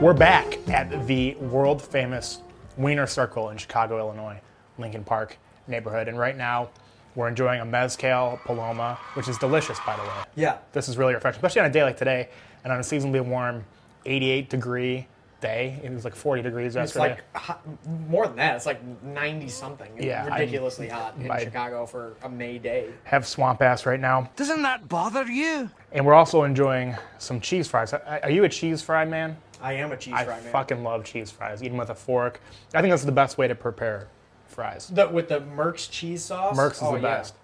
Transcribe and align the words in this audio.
We're 0.00 0.14
back 0.14 0.56
at 0.70 1.06
the 1.06 1.34
world 1.36 1.82
famous 1.82 2.40
Wiener 2.78 3.06
Circle 3.06 3.50
in 3.50 3.58
Chicago, 3.58 3.98
Illinois, 3.98 4.40
Lincoln 4.78 5.04
Park 5.04 5.36
neighborhood. 5.68 6.08
And 6.08 6.18
right 6.18 6.36
now, 6.36 6.70
we're 7.14 7.28
enjoying 7.28 7.60
a 7.60 7.64
Mezcal 7.66 8.40
Paloma, 8.44 8.98
which 9.14 9.28
is 9.28 9.36
delicious, 9.36 9.78
by 9.84 9.96
the 9.96 10.02
way. 10.02 10.08
Yeah. 10.36 10.58
This 10.72 10.88
is 10.88 10.96
really 10.96 11.12
refreshing, 11.14 11.36
especially 11.38 11.60
on 11.60 11.66
a 11.66 11.72
day 11.72 11.82
like 11.82 11.98
today 11.98 12.30
and 12.64 12.72
on 12.72 12.80
a 12.80 12.82
seasonably 12.82 13.20
warm 13.20 13.64
88 14.06 14.48
degree 14.48 15.06
day. 15.42 15.78
It 15.82 15.90
was 15.92 16.04
like 16.04 16.14
40 16.14 16.42
degrees 16.42 16.76
It's 16.76 16.94
yesterday. 16.94 17.20
like 17.32 17.36
hot, 17.36 17.60
more 18.08 18.26
than 18.26 18.36
that. 18.36 18.56
It's 18.56 18.66
like 18.66 18.82
90 19.02 19.48
something. 19.48 19.90
It's 19.96 20.06
Yeah, 20.06 20.28
I- 20.30 20.40
ridiculously 20.40 20.88
hot 20.88 21.14
in 21.18 21.30
I- 21.30 21.44
Chicago 21.44 21.84
for 21.84 22.14
a 22.22 22.28
May 22.28 22.58
day. 22.58 22.88
Have 23.04 23.26
swamp 23.26 23.60
ass 23.60 23.84
right 23.84 24.00
now. 24.00 24.30
Doesn't 24.36 24.62
that 24.62 24.88
bother 24.88 25.24
you? 25.26 25.68
And 25.92 26.06
we're 26.06 26.14
also 26.14 26.44
enjoying 26.44 26.96
some 27.18 27.38
cheese 27.40 27.68
fries. 27.68 27.92
Are 27.92 28.20
are 28.22 28.30
you 28.30 28.44
a 28.44 28.48
cheese 28.48 28.80
fry 28.80 29.04
man? 29.04 29.36
I 29.60 29.74
am 29.74 29.92
a 29.92 29.96
cheese 29.96 30.14
I 30.14 30.24
fry 30.24 30.38
man. 30.38 30.48
I 30.48 30.50
fucking 30.50 30.82
love 30.82 31.04
cheese 31.04 31.30
fries, 31.30 31.62
even 31.62 31.76
with 31.76 31.90
a 31.90 31.94
fork. 31.94 32.40
I 32.74 32.80
think 32.80 32.92
that's 32.92 33.04
the 33.04 33.12
best 33.12 33.38
way 33.38 33.48
to 33.48 33.54
prepare 33.54 34.08
fries. 34.46 34.88
The, 34.88 35.08
with 35.08 35.28
the 35.28 35.40
Merck's 35.40 35.86
cheese 35.86 36.24
sauce. 36.24 36.56
Merck's 36.56 36.78
is 36.78 36.82
oh, 36.82 36.92
the 36.92 37.02
yeah. 37.02 37.16
best. 37.18 37.34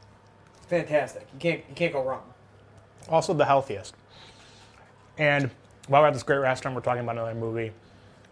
Fantastic. 0.69 1.27
You 1.33 1.39
can't 1.39 1.65
you 1.69 1.75
can't 1.75 1.93
go 1.93 2.03
wrong. 2.03 2.23
Also 3.09 3.35
the 3.35 3.45
healthiest. 3.45 3.95
And 5.19 5.51
while 5.89 6.03
we're 6.03 6.09
at 6.09 6.15
this 6.15 6.23
great 6.23 6.39
restaurant, 6.39 6.75
we're 6.75 6.83
talking 6.83 7.03
about 7.03 7.17
another 7.17 7.35
movie 7.35 7.73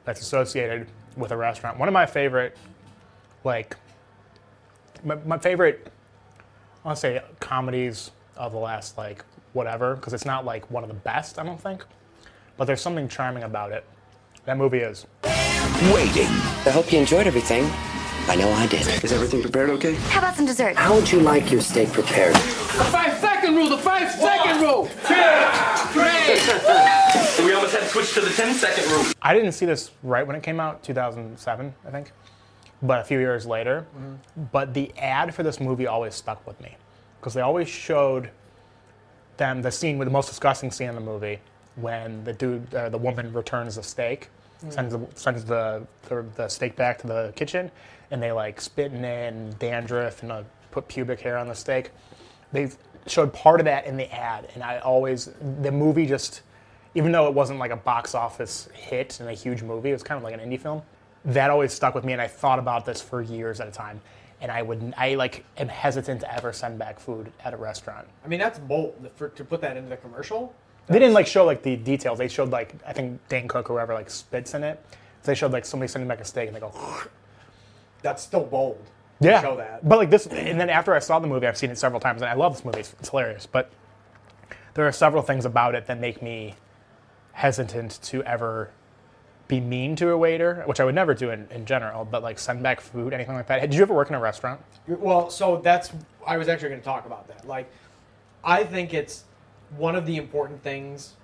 that's 0.05 0.21
associated 0.21 0.87
with 1.16 1.30
a 1.30 1.37
restaurant. 1.37 1.79
One 1.79 1.88
of 1.88 1.93
my 1.95 2.07
favorite, 2.07 2.57
like, 3.45 3.77
my, 5.05 5.15
my 5.24 5.38
favorite, 5.38 5.91
I 6.85 6.88
want 6.88 6.96
to 6.96 7.01
say 7.01 7.23
comedies 7.41 8.10
of 8.37 8.52
the 8.52 8.59
last, 8.59 8.99
like, 8.99 9.24
whatever, 9.52 9.95
because 9.95 10.12
it's 10.12 10.24
not, 10.24 10.45
like, 10.45 10.71
one 10.71 10.82
of 10.82 10.88
the 10.88 10.95
best, 10.95 11.38
I 11.38 11.45
don't 11.45 11.60
think. 11.60 11.85
But 12.57 12.66
there's 12.66 12.80
something 12.80 13.09
charming 13.09 13.43
about 13.43 13.73
it. 13.73 13.85
That 14.45 14.57
movie 14.57 14.79
is. 14.79 15.07
Waiting. 15.93 16.29
I 16.66 16.71
hope 16.73 16.93
you 16.93 16.99
enjoyed 16.99 17.27
everything. 17.27 17.65
I 18.27 18.37
know 18.37 18.51
I 18.52 18.66
did. 18.66 18.87
Is 19.05 19.13
everything 19.13 19.43
prepared 19.43 19.71
okay? 19.71 19.95
How 19.95 20.21
about 20.21 20.37
some 20.37 20.46
dessert? 20.46 20.77
How 20.77 20.95
would 20.95 21.11
you 21.11 21.21
like 21.21 21.51
your 21.51 21.61
steak 21.61 21.93
prepared? 21.93 22.35
The 22.35 22.85
five 22.91 23.19
second 23.19 23.57
rule, 23.57 23.69
the 23.69 23.79
five 23.79 24.11
second 24.11 24.61
rule. 24.63 24.87
Two, 25.07 25.15
three. 25.93 26.91
We 27.45 27.52
almost 27.52 27.74
had 27.74 27.83
to 27.83 27.88
switch 27.88 28.15
to 28.15 28.21
the 28.21 28.30
10 28.30 28.55
second 28.55 28.91
rule. 28.91 29.05
I 29.21 29.35
didn't 29.35 29.52
see 29.52 29.66
this 29.66 29.91
right 30.02 30.27
when 30.27 30.35
it 30.37 30.43
came 30.43 30.61
out, 30.61 30.83
2007, 30.83 31.74
I 31.85 31.91
think, 31.91 32.13
but 32.80 33.01
a 33.01 33.05
few 33.05 33.18
years 33.18 33.45
later. 33.45 33.87
Mm-hmm. 33.95 34.45
But 34.51 34.73
the 34.73 34.93
ad 34.96 35.35
for 35.35 35.43
this 35.43 35.61
movie 35.61 35.87
always 35.87 36.15
stuck 36.15 36.46
with 36.46 36.59
me 36.63 36.77
because 37.21 37.35
they 37.35 37.43
always 37.43 37.68
showed 37.68 38.30
them 39.37 39.61
the 39.61 39.71
scene 39.71 39.99
with 39.99 40.07
the 40.07 40.13
most 40.13 40.29
disgusting 40.29 40.71
scene 40.71 40.89
in 40.89 40.95
the 40.95 41.01
movie 41.01 41.41
when 41.77 42.25
the 42.25 42.33
dude, 42.33 42.73
uh, 42.75 42.89
the 42.89 42.99
woman 42.99 43.33
returns 43.33 43.77
the 43.77 43.83
steak, 43.83 44.30
sends 44.69 44.95
the 44.95 45.07
sends 45.15 45.45
the, 45.45 45.87
the 46.09 46.25
the 46.37 46.49
steak 46.49 46.77
back 46.77 46.99
to 46.99 47.07
the 47.07 47.33
kitchen, 47.37 47.71
and 48.11 48.23
they 48.23 48.33
like 48.33 48.61
spitting 48.61 49.05
in 49.05 49.55
dandruff 49.59 50.23
and 50.23 50.33
uh, 50.33 50.43
put 50.71 50.89
pubic 50.89 51.21
hair 51.21 51.37
on 51.37 51.49
the 51.49 51.55
steak. 51.55 51.91
They 52.52 52.71
showed 53.07 53.33
part 53.33 53.61
of 53.61 53.65
that 53.67 53.87
in 53.87 53.97
the 53.97 54.13
ad, 54.15 54.49
and 54.55 54.63
I 54.63 54.79
always 54.79 55.30
the 55.63 55.73
movie 55.73 56.07
just, 56.07 56.43
even 56.95 57.13
though 57.13 57.27
it 57.27 57.35
wasn't 57.35 57.59
like 57.59 57.71
a 57.71 57.77
box 57.77 58.15
office 58.15 58.69
hit 58.73 59.21
and 59.21 59.29
a 59.29 59.35
huge 59.35 59.63
movie, 59.63 59.91
it 59.91 59.95
was 59.95 60.02
kind 60.02 60.17
of 60.17 60.25
like 60.25 60.35
an 60.35 60.41
indie 60.41 60.61
film. 60.61 60.83
That 61.25 61.51
always 61.51 61.73
stuck 61.73 61.95
with 61.95 62.05
me, 62.05 62.13
and 62.13 62.21
I 62.23 62.29
thought 62.29 62.59
about 62.59 62.85
this 62.85 63.01
for 63.01 63.23
years 63.23 63.61
at 63.61 63.69
a 63.69 63.71
time. 63.71 64.00
And 64.41 64.53
I 64.53 64.61
would, 64.61 64.93
I 64.99 65.15
like, 65.15 65.45
am 65.56 65.69
hesitant 65.69 66.21
to 66.21 66.34
ever 66.34 66.53
send 66.53 66.78
back 66.78 67.00
food 67.00 67.33
at 67.45 67.55
a 67.55 67.56
restaurant. 67.56 68.06
I 68.25 68.28
mean 68.28 68.39
that's 68.39 68.59
bold 68.59 69.11
for, 69.15 69.31
to 69.31 69.45
put 69.45 69.62
that 69.62 69.77
into 69.77 69.89
the 69.89 69.97
commercial. 69.97 70.55
They 70.87 70.99
didn't 70.99 71.15
like 71.15 71.27
show 71.27 71.44
like 71.44 71.62
the 71.62 71.77
details. 71.77 72.19
They 72.19 72.28
showed 72.28 72.50
like 72.50 72.75
I 72.87 72.93
think 72.93 73.27
Dane 73.28 73.49
Cook 73.49 73.71
or 73.71 73.75
whoever 73.75 73.95
like 73.95 74.11
spits 74.11 74.55
in 74.55 74.62
it. 74.62 74.84
So 75.22 75.31
they 75.31 75.34
showed 75.34 75.53
like 75.53 75.65
somebody 75.65 75.89
sending 75.89 76.09
back 76.09 76.21
a 76.21 76.25
steak 76.25 76.49
and 76.49 76.56
they 76.56 76.61
go, 76.61 76.72
That's 78.03 78.22
still 78.22 78.45
bold. 78.45 78.84
to 79.22 79.28
yeah. 79.28 79.41
Show 79.41 79.56
that. 79.56 79.89
But 79.89 79.99
like 79.99 80.11
this, 80.11 80.27
and 80.27 80.61
then 80.61 80.69
after 80.69 80.95
I 80.95 80.99
saw 80.99 81.19
the 81.19 81.27
movie, 81.27 81.47
I've 81.47 81.56
seen 81.56 81.71
it 81.71 81.78
several 81.78 82.00
times, 82.00 82.21
and 82.21 82.31
I 82.31 82.34
love 82.34 82.55
this 82.55 82.65
movie. 82.65 82.81
It's, 82.81 82.95
it's 83.00 83.09
hilarious. 83.09 83.47
But 83.47 83.71
there 84.75 84.87
are 84.87 84.93
several 84.93 85.22
things 85.22 85.47
about 85.47 85.75
it 85.75 85.87
that 85.87 85.99
make 85.99 86.21
me 86.21 86.55
hesitant 87.33 87.99
to 88.03 88.22
ever 88.25 88.71
be 89.49 89.61
mean 89.61 89.97
to 89.97 90.11
a 90.11 90.19
waiter, 90.19 90.62
which 90.66 90.81
I 90.81 90.84
would 90.84 90.95
never 90.95 91.15
do 91.15 91.31
in, 91.31 91.49
in 91.51 91.65
general. 91.65 92.05
But 92.05 92.22
like 92.22 92.39
send 92.39 92.62
back 92.62 92.83
food, 92.83 93.15
anything 93.15 93.34
like 93.34 93.47
that. 93.47 93.62
Did 93.62 93.75
you 93.75 93.81
ever 93.81 93.95
work 93.95 94.11
in 94.11 94.15
a 94.15 94.21
restaurant? 94.21 94.61
Well, 94.87 95.31
so 95.31 95.56
that's 95.56 95.93
I 96.27 96.37
was 96.37 96.49
actually 96.49 96.69
going 96.69 96.81
to 96.83 96.84
talk 96.84 97.06
about 97.06 97.27
that. 97.28 97.49
Like, 97.49 97.71
I 98.45 98.65
think 98.65 98.93
it's 98.93 99.25
one 99.77 99.97
of 99.97 100.07
the 100.07 100.17
important 100.17 100.63
things 100.63 101.15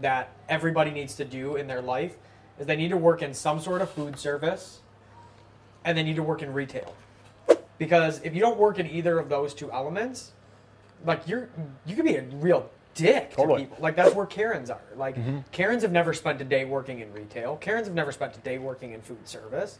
that 0.00 0.30
everybody 0.48 0.90
needs 0.90 1.14
to 1.16 1.24
do 1.24 1.56
in 1.56 1.66
their 1.66 1.82
life 1.82 2.16
is 2.58 2.66
they 2.66 2.76
need 2.76 2.90
to 2.90 2.96
work 2.96 3.22
in 3.22 3.34
some 3.34 3.60
sort 3.60 3.82
of 3.82 3.90
food 3.90 4.18
service, 4.18 4.80
and 5.84 5.96
they 5.96 6.02
need 6.02 6.16
to 6.16 6.22
work 6.22 6.42
in 6.42 6.52
retail. 6.52 6.94
Because 7.78 8.20
if 8.22 8.34
you 8.34 8.40
don't 8.40 8.58
work 8.58 8.78
in 8.78 8.88
either 8.88 9.18
of 9.18 9.28
those 9.28 9.54
two 9.54 9.70
elements, 9.72 10.32
like 11.04 11.26
you're 11.26 11.48
you 11.84 11.96
could 11.96 12.04
be 12.04 12.16
a 12.16 12.22
real 12.22 12.70
dick 12.94 13.32
Totally. 13.32 13.62
to 13.62 13.68
people. 13.68 13.82
Like 13.82 13.96
that's 13.96 14.14
where 14.14 14.26
Karens 14.26 14.70
are. 14.70 14.80
Like 14.96 15.16
mm-hmm. 15.16 15.40
Karens 15.52 15.82
have 15.82 15.92
never 15.92 16.12
spent 16.12 16.40
a 16.40 16.44
day 16.44 16.64
working 16.64 17.00
in 17.00 17.12
retail. 17.12 17.56
Karens 17.56 17.86
have 17.86 17.94
never 17.94 18.12
spent 18.12 18.36
a 18.36 18.40
day 18.40 18.58
working 18.58 18.92
in 18.92 19.02
food 19.02 19.28
service. 19.28 19.78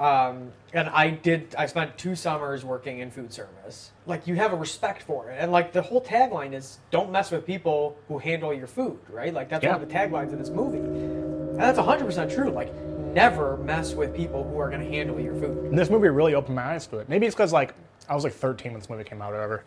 Um, 0.00 0.52
and 0.72 0.88
I 0.88 1.10
did. 1.10 1.54
I 1.58 1.66
spent 1.66 1.98
two 1.98 2.16
summers 2.16 2.64
working 2.64 3.00
in 3.00 3.10
food 3.10 3.32
service. 3.34 3.90
Like 4.06 4.26
you 4.26 4.34
have 4.36 4.54
a 4.54 4.56
respect 4.56 5.02
for 5.02 5.30
it, 5.30 5.36
and 5.38 5.52
like 5.52 5.72
the 5.72 5.82
whole 5.82 6.00
tagline 6.00 6.54
is 6.54 6.78
"Don't 6.90 7.12
mess 7.12 7.30
with 7.30 7.44
people 7.44 7.98
who 8.08 8.16
handle 8.18 8.54
your 8.54 8.66
food." 8.66 8.98
Right? 9.10 9.34
Like 9.34 9.50
that's 9.50 9.62
Yeah. 9.62 9.72
one 9.74 9.82
of 9.82 9.88
the 9.88 9.94
taglines 9.94 10.32
of 10.32 10.38
this 10.38 10.48
movie, 10.48 10.78
and 10.78 11.58
that's 11.60 11.78
hundred 11.78 12.06
percent 12.06 12.32
true. 12.32 12.48
Like 12.48 12.72
never 13.12 13.58
mess 13.58 13.92
with 13.94 14.16
people 14.16 14.42
who 14.42 14.58
are 14.58 14.70
going 14.70 14.80
to 14.80 14.88
handle 14.88 15.20
your 15.20 15.34
food. 15.34 15.64
And 15.64 15.78
this 15.78 15.90
movie 15.90 16.08
really 16.08 16.34
opened 16.34 16.54
my 16.56 16.62
eyes 16.74 16.86
to 16.86 16.98
it. 16.98 17.08
Maybe 17.08 17.26
it's 17.26 17.34
because 17.34 17.52
like 17.52 17.74
I 18.08 18.14
was 18.14 18.24
like 18.24 18.32
13 18.32 18.72
when 18.72 18.80
this 18.80 18.88
movie 18.88 19.04
came 19.04 19.20
out, 19.20 19.32
or 19.32 19.36
whatever. 19.36 19.64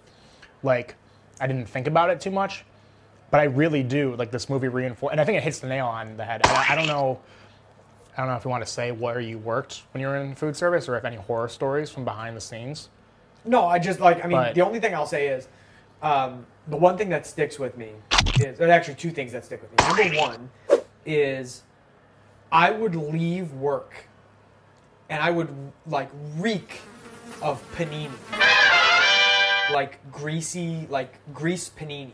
Like 0.63 0.95
I 1.39 1.45
didn't 1.45 1.67
think 1.67 1.85
about 1.85 2.09
it 2.09 2.19
too 2.19 2.31
much, 2.31 2.65
but 3.29 3.39
I 3.39 3.43
really 3.43 3.83
do. 3.83 4.15
Like 4.15 4.31
this 4.31 4.49
movie 4.49 4.67
reinforced, 4.67 5.11
and 5.11 5.21
I 5.21 5.25
think 5.25 5.37
it 5.37 5.43
hits 5.43 5.59
the 5.59 5.67
nail 5.67 5.85
on 5.85 6.17
the 6.17 6.25
head. 6.25 6.41
I, 6.45 6.69
I 6.71 6.75
don't 6.75 6.87
know. 6.87 7.19
I 8.15 8.21
don't 8.21 8.27
know 8.27 8.35
if 8.35 8.43
you 8.45 8.51
want 8.51 8.63
to 8.65 8.71
say 8.71 8.91
where 8.91 9.19
you 9.19 9.37
worked 9.39 9.83
when 9.91 10.01
you 10.01 10.07
were 10.07 10.17
in 10.17 10.35
food 10.35 10.55
service, 10.55 10.87
or 10.87 10.95
if 10.97 11.03
any 11.05 11.15
horror 11.15 11.47
stories 11.49 11.89
from 11.89 12.05
behind 12.05 12.37
the 12.37 12.41
scenes. 12.41 12.89
No, 13.45 13.65
I 13.65 13.79
just 13.79 13.99
like. 13.99 14.23
I 14.23 14.27
mean, 14.27 14.37
But- 14.37 14.55
the 14.55 14.61
only 14.61 14.79
thing 14.79 14.93
I'll 14.93 15.07
say 15.07 15.27
is, 15.27 15.47
um, 16.01 16.45
the 16.67 16.77
one 16.77 16.97
thing 16.97 17.09
that 17.09 17.25
sticks 17.25 17.57
with 17.59 17.77
me 17.77 17.89
is, 18.39 18.59
or 18.61 18.69
actually 18.69 18.95
two 18.95 19.11
things 19.11 19.31
that 19.33 19.43
stick 19.45 19.61
with 19.61 19.71
me. 19.71 20.03
Number 20.11 20.21
one 20.21 20.49
is, 21.05 21.63
I 22.51 22.69
would 22.71 22.95
leave 22.95 23.51
work, 23.53 24.07
and 25.09 25.21
I 25.21 25.31
would 25.31 25.49
like 25.87 26.09
reek 26.37 26.81
of 27.41 27.61
panini, 27.75 28.11
like 29.71 29.99
greasy, 30.11 30.87
like 30.89 31.15
grease 31.33 31.69
panini, 31.69 32.11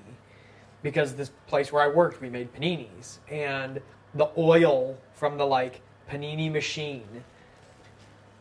because 0.81 1.15
this 1.15 1.29
place 1.47 1.71
where 1.71 1.83
I 1.83 1.87
worked, 1.87 2.21
we 2.21 2.29
made 2.29 2.53
paninis, 2.53 3.17
and 3.29 3.81
the 4.15 4.29
oil 4.37 4.97
from 5.13 5.37
the 5.37 5.45
like 5.45 5.81
panini 6.09 6.51
machine 6.51 7.23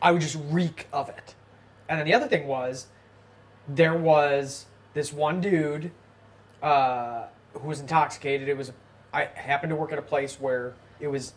I 0.01 0.11
would 0.11 0.21
just 0.21 0.37
reek 0.49 0.87
of 0.93 1.09
it. 1.09 1.35
And 1.87 1.99
then 1.99 2.05
the 2.05 2.13
other 2.13 2.27
thing 2.27 2.47
was, 2.47 2.87
there 3.67 3.95
was 3.95 4.65
this 4.93 5.11
one 5.11 5.41
dude 5.41 5.91
uh, 6.61 7.25
who 7.53 7.67
was 7.67 7.79
intoxicated. 7.79 8.47
It 8.47 8.57
was, 8.57 8.71
I 9.13 9.25
happened 9.35 9.71
to 9.71 9.75
work 9.75 9.91
at 9.91 9.99
a 9.99 10.03
place 10.03 10.39
where 10.39 10.73
it 10.99 11.07
was 11.07 11.33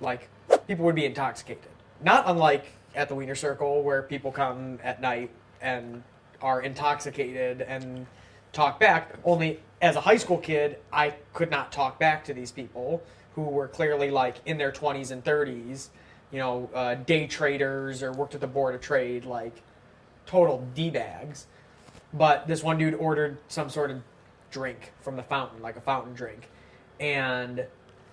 like 0.00 0.28
people 0.66 0.84
would 0.84 0.94
be 0.94 1.04
intoxicated. 1.04 1.68
Not 2.02 2.24
unlike 2.26 2.66
at 2.94 3.08
the 3.08 3.14
Wiener 3.14 3.34
Circle 3.34 3.82
where 3.82 4.02
people 4.02 4.32
come 4.32 4.78
at 4.82 5.00
night 5.00 5.30
and 5.60 6.02
are 6.40 6.62
intoxicated 6.62 7.62
and 7.62 8.06
talk 8.52 8.78
back. 8.80 9.14
Only 9.24 9.60
as 9.82 9.96
a 9.96 10.00
high 10.00 10.16
school 10.16 10.38
kid, 10.38 10.78
I 10.92 11.14
could 11.34 11.50
not 11.50 11.72
talk 11.72 11.98
back 11.98 12.24
to 12.24 12.34
these 12.34 12.50
people 12.50 13.02
who 13.36 13.42
were 13.42 13.68
clearly 13.68 14.10
like 14.10 14.36
in 14.46 14.56
their 14.56 14.72
20s 14.72 15.12
and 15.12 15.22
30s, 15.22 15.90
you 16.32 16.38
know, 16.38 16.68
uh, 16.74 16.94
day 16.94 17.26
traders 17.26 18.02
or 18.02 18.10
worked 18.12 18.34
at 18.34 18.40
the 18.40 18.46
board 18.46 18.74
of 18.74 18.80
trade, 18.80 19.26
like 19.26 19.62
total 20.24 20.66
d 20.74 20.90
bags. 20.90 21.46
But 22.14 22.48
this 22.48 22.62
one 22.62 22.78
dude 22.78 22.94
ordered 22.94 23.36
some 23.48 23.68
sort 23.68 23.90
of 23.90 24.02
drink 24.50 24.92
from 25.02 25.16
the 25.16 25.22
fountain, 25.22 25.60
like 25.60 25.76
a 25.76 25.82
fountain 25.82 26.14
drink, 26.14 26.48
and 26.98 27.60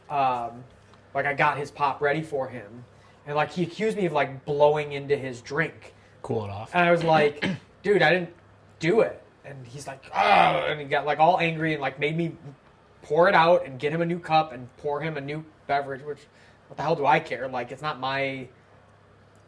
um, 0.10 0.66
like 1.16 1.26
I 1.26 1.34
got 1.34 1.58
his 1.58 1.72
pop 1.72 2.02
ready 2.02 2.22
for 2.22 2.50
him, 2.50 2.84
and 3.26 3.36
like 3.38 3.52
he 3.52 3.64
accused 3.64 3.96
me 3.96 4.06
of 4.06 4.12
like 4.12 4.44
blowing 4.44 4.92
into 4.92 5.16
his 5.16 5.42
drink. 5.42 5.94
Cool 6.22 6.44
it 6.44 6.50
off. 6.50 6.72
And 6.74 6.84
I 6.84 6.92
was 6.92 7.04
like, 7.04 7.46
dude, 7.82 8.02
I 8.02 8.12
didn't 8.12 8.34
do 8.80 9.00
it. 9.00 9.22
And 9.46 9.66
he's 9.66 9.88
like, 9.88 10.04
oh, 10.14 10.18
and 10.20 10.82
he 10.82 10.86
got 10.86 11.06
like 11.06 11.20
all 11.20 11.40
angry 11.40 11.72
and 11.74 11.82
like 11.82 11.98
made 11.98 12.18
me 12.18 12.34
pour 13.04 13.30
it 13.30 13.36
out 13.36 13.66
and 13.66 13.80
get 13.80 13.94
him 13.94 14.02
a 14.02 14.06
new 14.06 14.20
cup 14.20 14.52
and 14.52 14.68
pour 14.78 15.00
him 15.02 15.18
a 15.18 15.22
new 15.22 15.46
beverage. 15.68 16.02
Which, 16.04 16.20
what 16.68 16.78
the 16.78 16.84
hell 16.84 16.96
do 16.96 17.06
I 17.06 17.20
care? 17.20 17.48
Like, 17.48 17.72
it's 17.72 17.82
not 17.82 18.00
my, 18.00 18.48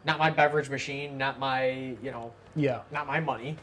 not 0.04 0.18
my 0.18 0.30
beverage 0.30 0.70
machine, 0.70 1.18
not 1.18 1.38
my, 1.40 1.70
you 2.02 2.10
know, 2.12 2.32
Yeah. 2.54 2.82
not 2.92 3.06
my 3.06 3.18
money. 3.20 3.56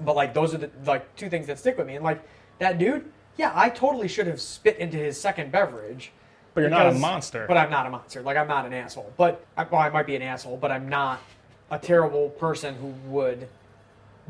But 0.00 0.16
like, 0.16 0.34
those 0.34 0.52
are 0.54 0.58
the 0.58 0.70
like 0.84 1.14
two 1.14 1.30
things 1.30 1.46
that 1.46 1.58
stick 1.58 1.78
with 1.78 1.86
me. 1.86 1.94
And 1.94 2.04
like 2.04 2.20
that 2.58 2.78
dude, 2.78 3.10
yeah, 3.36 3.52
I 3.54 3.68
totally 3.70 4.08
should 4.08 4.26
have 4.26 4.40
spit 4.40 4.76
into 4.78 4.96
his 4.96 5.20
second 5.20 5.52
beverage, 5.52 6.12
But 6.54 6.62
you're 6.62 6.70
not 6.70 6.86
a 6.86 6.92
monster. 6.92 7.46
But 7.46 7.56
I'm 7.56 7.70
not 7.70 7.86
a 7.86 7.90
monster. 7.90 8.20
Like 8.22 8.36
I'm 8.36 8.48
not 8.48 8.66
an 8.66 8.72
asshole. 8.72 9.12
But 9.16 9.44
I, 9.56 9.64
well, 9.64 9.80
I 9.80 9.90
might 9.90 10.06
be 10.06 10.16
an 10.16 10.22
asshole, 10.22 10.56
but 10.56 10.72
I'm 10.72 10.88
not 10.88 11.20
a 11.70 11.78
terrible 11.78 12.30
person 12.30 12.74
who 12.74 12.88
would 13.10 13.48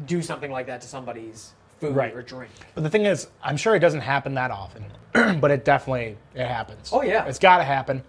do 0.07 0.21
something 0.23 0.51
like 0.51 0.67
that 0.67 0.81
to 0.83 0.89
somebody's 0.89 1.53
food 1.83 1.97
Right. 1.97 2.15
or 2.15 2.23
drink. 2.23 2.51
But 2.75 2.85
the 2.85 2.91
thing 2.91 3.05
is, 3.07 3.29
I'm 3.43 3.57
sure 3.57 3.75
it 3.75 3.81
doesn't 3.81 4.01
happen 4.01 4.35
that 4.35 4.51
often, 4.51 4.85
but 5.41 5.51
it 5.51 5.65
definitely 5.65 6.17
it 6.35 6.47
happens. 6.47 6.91
Oh, 6.93 7.03
yeah. 7.03 7.25
it's 7.27 7.39
got 7.39 7.59
to 7.59 7.65
happen. 7.65 8.03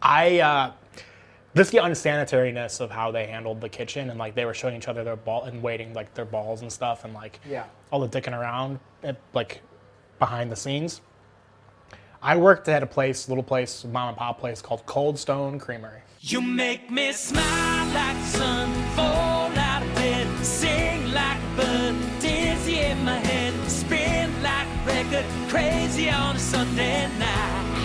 I 0.00 0.40
uh, 0.40 0.72
this 1.54 1.70
the 1.70 1.78
unsanitariness 1.78 2.80
of 2.80 2.90
how 2.90 3.10
they 3.10 3.26
handled 3.26 3.60
the 3.60 3.68
kitchen 3.68 4.10
and 4.10 4.18
like 4.18 4.34
they 4.34 4.44
were 4.44 4.54
showing 4.54 4.76
each 4.76 4.88
other 4.88 5.04
their 5.04 5.16
ball 5.16 5.44
and 5.44 5.62
waiting 5.62 5.92
like 5.94 6.12
their 6.14 6.24
balls 6.24 6.62
and 6.62 6.70
stuff 6.72 7.04
and 7.04 7.14
like 7.14 7.40
Yeah. 7.48 7.64
all 7.90 8.00
the 8.06 8.08
dicking 8.08 8.38
around 8.38 8.78
at, 9.02 9.16
like 9.32 9.60
behind 10.18 10.50
the 10.52 10.56
scenes. 10.56 11.00
I 12.22 12.36
worked 12.36 12.68
at 12.68 12.82
a 12.82 12.86
place, 12.86 13.28
little 13.28 13.42
place, 13.42 13.84
mom 13.84 14.08
and 14.10 14.16
pop 14.16 14.38
place 14.38 14.62
called 14.62 14.84
Cold 14.86 15.18
Stone 15.18 15.58
Creamery. 15.58 16.00
You 16.20 16.40
make 16.40 16.88
me 16.90 17.10
smile 17.12 17.86
like 17.94 18.16
the 18.16 18.26
sun, 18.26 18.72
fall 18.94 19.31
crazy 25.52 26.08
on 26.08 26.34
a 26.34 26.38
Sunday 26.38 27.06
night. 27.18 27.76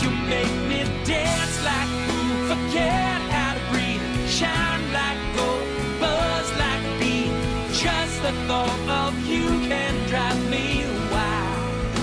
You 0.00 0.10
make 0.30 0.54
me 0.70 0.84
dance 1.04 1.56
like 1.64 1.90
a 2.08 2.54
forget 2.54 3.20
how 3.34 3.54
to 3.54 3.60
breathe, 3.72 4.28
shine 4.28 4.92
like 4.92 5.18
gold, 5.34 5.66
buzz 5.98 6.48
like 6.56 6.84
bee. 7.00 7.26
Just 7.72 8.22
the 8.22 8.30
thought 8.46 9.10
of 9.10 9.26
you 9.26 9.48
can 9.66 10.08
drive 10.08 10.38
me 10.48 10.84
wild. 11.10 11.96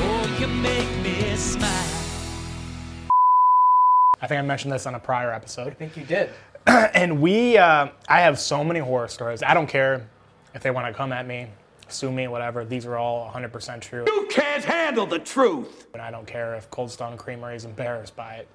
Oh, 0.00 0.36
you 0.40 0.46
make 0.46 0.90
me 1.04 1.36
smile. 1.36 1.70
I 4.22 4.26
think 4.26 4.38
I 4.38 4.42
mentioned 4.42 4.72
this 4.72 4.86
on 4.86 4.94
a 4.94 4.98
prior 4.98 5.30
episode. 5.30 5.68
I 5.68 5.74
think 5.74 5.94
you 5.98 6.04
did. 6.04 6.30
and 6.66 7.20
we 7.20 7.58
uh, 7.58 7.88
i 8.08 8.20
have 8.20 8.40
so 8.40 8.64
many 8.64 8.80
horror 8.80 9.06
stories 9.06 9.40
i 9.44 9.54
don't 9.54 9.68
care 9.68 10.08
if 10.52 10.62
they 10.64 10.72
want 10.72 10.84
to 10.84 10.92
come 10.92 11.12
at 11.12 11.24
me 11.24 11.46
sue 11.88 12.10
me 12.10 12.28
whatever 12.28 12.64
these 12.64 12.86
are 12.86 12.96
all 12.96 13.30
100% 13.32 13.80
true 13.80 14.04
You 14.06 14.26
can't 14.30 14.64
handle 14.64 15.06
the 15.06 15.18
truth. 15.18 15.86
and 15.92 16.02
i 16.02 16.10
don't 16.10 16.26
care 16.26 16.54
if 16.54 16.70
cold 16.70 16.90
stone 16.90 17.16
creamery 17.16 17.56
is 17.56 17.64
embarrassed 17.64 18.16
by 18.16 18.34
it 18.36 18.48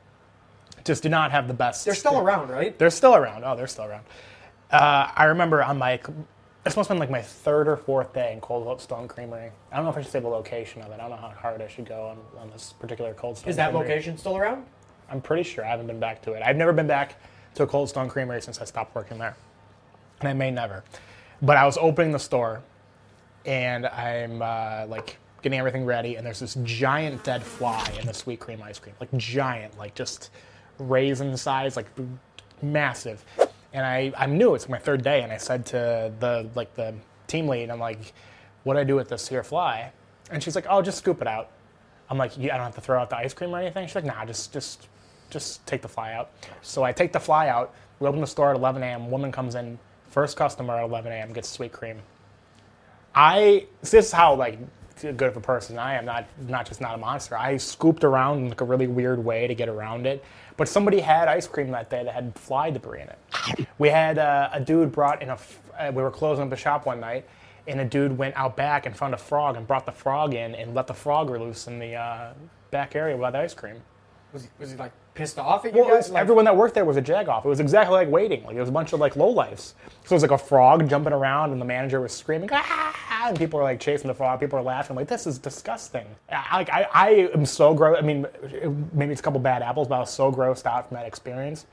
just 0.85 1.03
do 1.03 1.09
not 1.09 1.31
have 1.31 1.47
the 1.47 1.53
best 1.53 1.85
They're 1.85 1.93
still 1.95 2.19
around, 2.19 2.49
right? 2.49 2.77
they're 2.77 2.89
still 2.89 3.15
around 3.15 3.43
oh 3.45 3.55
they're 3.55 3.67
still 3.67 3.85
around 3.85 4.03
uh, 4.71 5.11
i 5.15 5.25
remember 5.25 5.63
on 5.63 5.77
my 5.77 5.99
this 6.63 6.75
must 6.77 6.87
have 6.89 6.95
been 6.95 6.99
like 6.99 7.09
my 7.09 7.21
third 7.21 7.67
or 7.67 7.75
fourth 7.77 8.13
day 8.13 8.33
in 8.33 8.41
cold 8.41 8.81
stone 8.81 9.07
creamery 9.07 9.51
i 9.71 9.75
don't 9.75 9.85
know 9.85 9.91
if 9.91 9.97
i 9.97 10.01
should 10.01 10.11
say 10.11 10.19
the 10.19 10.27
location 10.27 10.81
of 10.81 10.91
it 10.91 10.95
i 10.95 10.97
don't 10.97 11.09
know 11.11 11.15
how 11.17 11.29
hard 11.29 11.61
i 11.61 11.67
should 11.67 11.85
go 11.85 12.07
on, 12.07 12.41
on 12.41 12.49
this 12.51 12.73
particular 12.79 13.13
cold 13.13 13.37
stone 13.37 13.49
Is 13.49 13.55
that 13.57 13.71
Creamery. 13.71 13.89
location 13.89 14.17
still 14.17 14.37
around? 14.37 14.65
I'm 15.09 15.21
pretty 15.21 15.43
sure 15.43 15.65
I 15.65 15.67
haven't 15.67 15.87
been 15.87 15.99
back 15.99 16.21
to 16.21 16.33
it. 16.33 16.41
I've 16.45 16.55
never 16.55 16.71
been 16.71 16.87
back 16.87 17.15
to 17.55 17.63
a 17.63 17.67
Cold 17.67 17.89
Stone 17.89 18.07
Creamery 18.07 18.41
since 18.41 18.61
I 18.61 18.63
stopped 18.63 18.95
working 18.95 19.17
there, 19.17 19.35
and 20.21 20.29
I 20.29 20.31
may 20.31 20.51
never. 20.51 20.85
But 21.41 21.57
I 21.57 21.65
was 21.65 21.77
opening 21.77 22.13
the 22.13 22.17
store, 22.19 22.61
and 23.45 23.85
I'm 23.87 24.41
uh, 24.41 24.85
like 24.87 25.17
getting 25.41 25.59
everything 25.59 25.85
ready, 25.85 26.15
and 26.15 26.25
there's 26.25 26.39
this 26.39 26.55
giant 26.63 27.23
dead 27.23 27.43
fly 27.43 27.85
in 27.99 28.05
the 28.07 28.13
sweet 28.13 28.39
cream 28.39 28.61
ice 28.61 28.79
cream, 28.79 28.95
like 28.99 29.09
giant, 29.17 29.77
like 29.77 29.95
just 29.95 30.29
raisin 30.77 31.35
size, 31.37 31.75
like 31.75 31.87
massive. 32.61 33.23
And 33.73 33.85
I, 33.85 34.11
I'm 34.17 34.37
new. 34.37 34.53
It's 34.55 34.67
my 34.69 34.77
third 34.77 35.03
day, 35.03 35.21
and 35.23 35.31
I 35.31 35.37
said 35.37 35.65
to 35.67 36.11
the 36.19 36.49
like 36.55 36.73
the 36.75 36.93
team 37.27 37.47
lead, 37.47 37.69
I'm 37.69 37.79
like, 37.79 38.13
"What 38.63 38.73
do 38.73 38.79
I 38.79 38.83
do 38.83 38.95
with 38.95 39.09
this 39.09 39.27
here 39.27 39.43
fly?" 39.43 39.91
And 40.29 40.41
she's 40.43 40.55
like, 40.55 40.65
"Oh, 40.69 40.81
just 40.81 40.97
scoop 40.97 41.21
it 41.21 41.27
out." 41.27 41.49
I'm 42.09 42.17
like, 42.17 42.37
"You- 42.37 42.51
I 42.51 42.55
don't 42.57 42.65
have 42.65 42.75
to 42.75 42.81
throw 42.81 42.99
out 42.99 43.09
the 43.09 43.17
ice 43.17 43.33
cream 43.33 43.55
or 43.55 43.59
anything. 43.59 43.87
She's 43.87 43.95
like, 43.95 44.03
nah, 44.05 44.25
just 44.25 44.51
just 44.51 44.87
just 45.29 45.65
take 45.65 45.81
the 45.81 45.87
fly 45.87 46.11
out. 46.13 46.31
So 46.61 46.83
I 46.83 46.91
take 46.91 47.13
the 47.13 47.19
fly 47.21 47.47
out. 47.47 47.73
We 48.01 48.07
open 48.07 48.19
the 48.19 48.27
store 48.27 48.49
at 48.51 48.57
11 48.57 48.83
a.m. 48.83 49.09
Woman 49.09 49.31
comes 49.31 49.55
in, 49.55 49.79
first 50.09 50.35
customer 50.35 50.75
at 50.75 50.83
11 50.83 51.09
a.m. 51.11 51.31
gets 51.31 51.47
sweet 51.47 51.71
cream. 51.71 52.01
I 53.13 53.67
this 53.81 53.93
is 53.93 54.11
how 54.11 54.35
like 54.35 54.59
good 55.01 55.23
of 55.23 55.37
a 55.37 55.41
person 55.41 55.77
I 55.77 55.95
am. 55.95 56.05
Not 56.05 56.25
not 56.47 56.65
just 56.65 56.81
not 56.81 56.95
a 56.95 56.97
monster. 56.97 57.37
I 57.37 57.57
scooped 57.57 58.03
around 58.03 58.39
in 58.39 58.49
like 58.49 58.61
a 58.61 58.65
really 58.65 58.87
weird 58.87 59.23
way 59.23 59.47
to 59.47 59.55
get 59.55 59.69
around 59.69 60.05
it. 60.05 60.23
But 60.57 60.67
somebody 60.67 60.99
had 60.99 61.27
ice 61.27 61.47
cream 61.47 61.71
that 61.71 61.89
day 61.89 62.03
that 62.03 62.13
had 62.13 62.37
fly 62.37 62.69
debris 62.69 63.01
in 63.01 63.07
it. 63.07 63.67
We 63.79 63.89
had 63.89 64.17
uh, 64.19 64.49
a 64.53 64.59
dude 64.59 64.91
brought 64.91 65.21
in 65.21 65.29
a. 65.29 65.37
Uh, 65.79 65.91
we 65.93 66.03
were 66.03 66.11
closing 66.11 66.43
up 66.43 66.49
the 66.49 66.55
shop 66.55 66.85
one 66.85 66.99
night, 66.99 67.25
and 67.67 67.79
a 67.79 67.85
dude 67.85 68.17
went 68.17 68.35
out 68.37 68.55
back 68.55 68.85
and 68.85 68.95
found 68.95 69.13
a 69.13 69.17
frog 69.17 69.55
and 69.55 69.65
brought 69.65 69.85
the 69.85 69.91
frog 69.91 70.33
in 70.33 70.53
and 70.55 70.75
let 70.75 70.87
the 70.87 70.93
frog 70.93 71.29
loose 71.29 71.67
in 71.67 71.79
the 71.79 71.95
uh, 71.95 72.33
back 72.69 72.95
area 72.95 73.17
by 73.17 73.31
the 73.31 73.39
ice 73.39 73.53
cream. 73.53 73.81
Was 74.33 74.43
he, 74.43 74.49
was 74.59 74.71
he 74.71 74.77
like 74.77 74.91
pissed 75.13 75.37
off 75.37 75.65
at 75.65 75.75
you 75.75 75.81
Well, 75.81 75.89
guys? 75.95 76.09
Like, 76.09 76.21
everyone 76.21 76.45
that 76.45 76.55
worked 76.55 76.73
there 76.73 76.85
was 76.85 76.95
a 76.97 77.01
jagoff. 77.01 77.43
It 77.43 77.49
was 77.49 77.59
exactly 77.59 77.93
like 77.95 78.09
waiting. 78.09 78.43
Like 78.45 78.55
it 78.55 78.59
was 78.61 78.69
a 78.69 78.71
bunch 78.71 78.93
of 78.93 78.99
like 78.99 79.15
lowlifes. 79.15 79.73
So 80.05 80.11
it 80.11 80.11
was 80.11 80.21
like 80.21 80.31
a 80.31 80.37
frog 80.37 80.89
jumping 80.89 81.11
around, 81.13 81.51
and 81.51 81.59
the 81.59 81.65
manager 81.65 81.99
was 81.99 82.13
screaming, 82.13 82.49
ah! 82.53 83.27
and 83.27 83.37
people 83.37 83.57
were 83.59 83.63
like 83.63 83.79
chasing 83.79 84.07
the 84.07 84.13
frog. 84.13 84.39
People 84.39 84.57
were 84.59 84.63
laughing. 84.63 84.95
like 84.95 85.07
this 85.07 85.27
is 85.27 85.37
disgusting. 85.37 86.05
I, 86.29 86.57
like 86.57 86.69
I, 86.69 86.87
I 86.93 87.09
am 87.33 87.45
so 87.45 87.73
gross. 87.73 87.97
I 87.99 88.01
mean, 88.01 88.25
it- 88.43 88.71
maybe 88.93 89.11
it's 89.11 89.19
a 89.21 89.23
couple 89.23 89.39
bad 89.41 89.61
apples, 89.61 89.87
but 89.89 89.95
I 89.95 89.99
was 89.99 90.09
so 90.09 90.31
grossed 90.31 90.65
out 90.65 90.87
from 90.87 90.95
that 90.95 91.05
experience. 91.05 91.65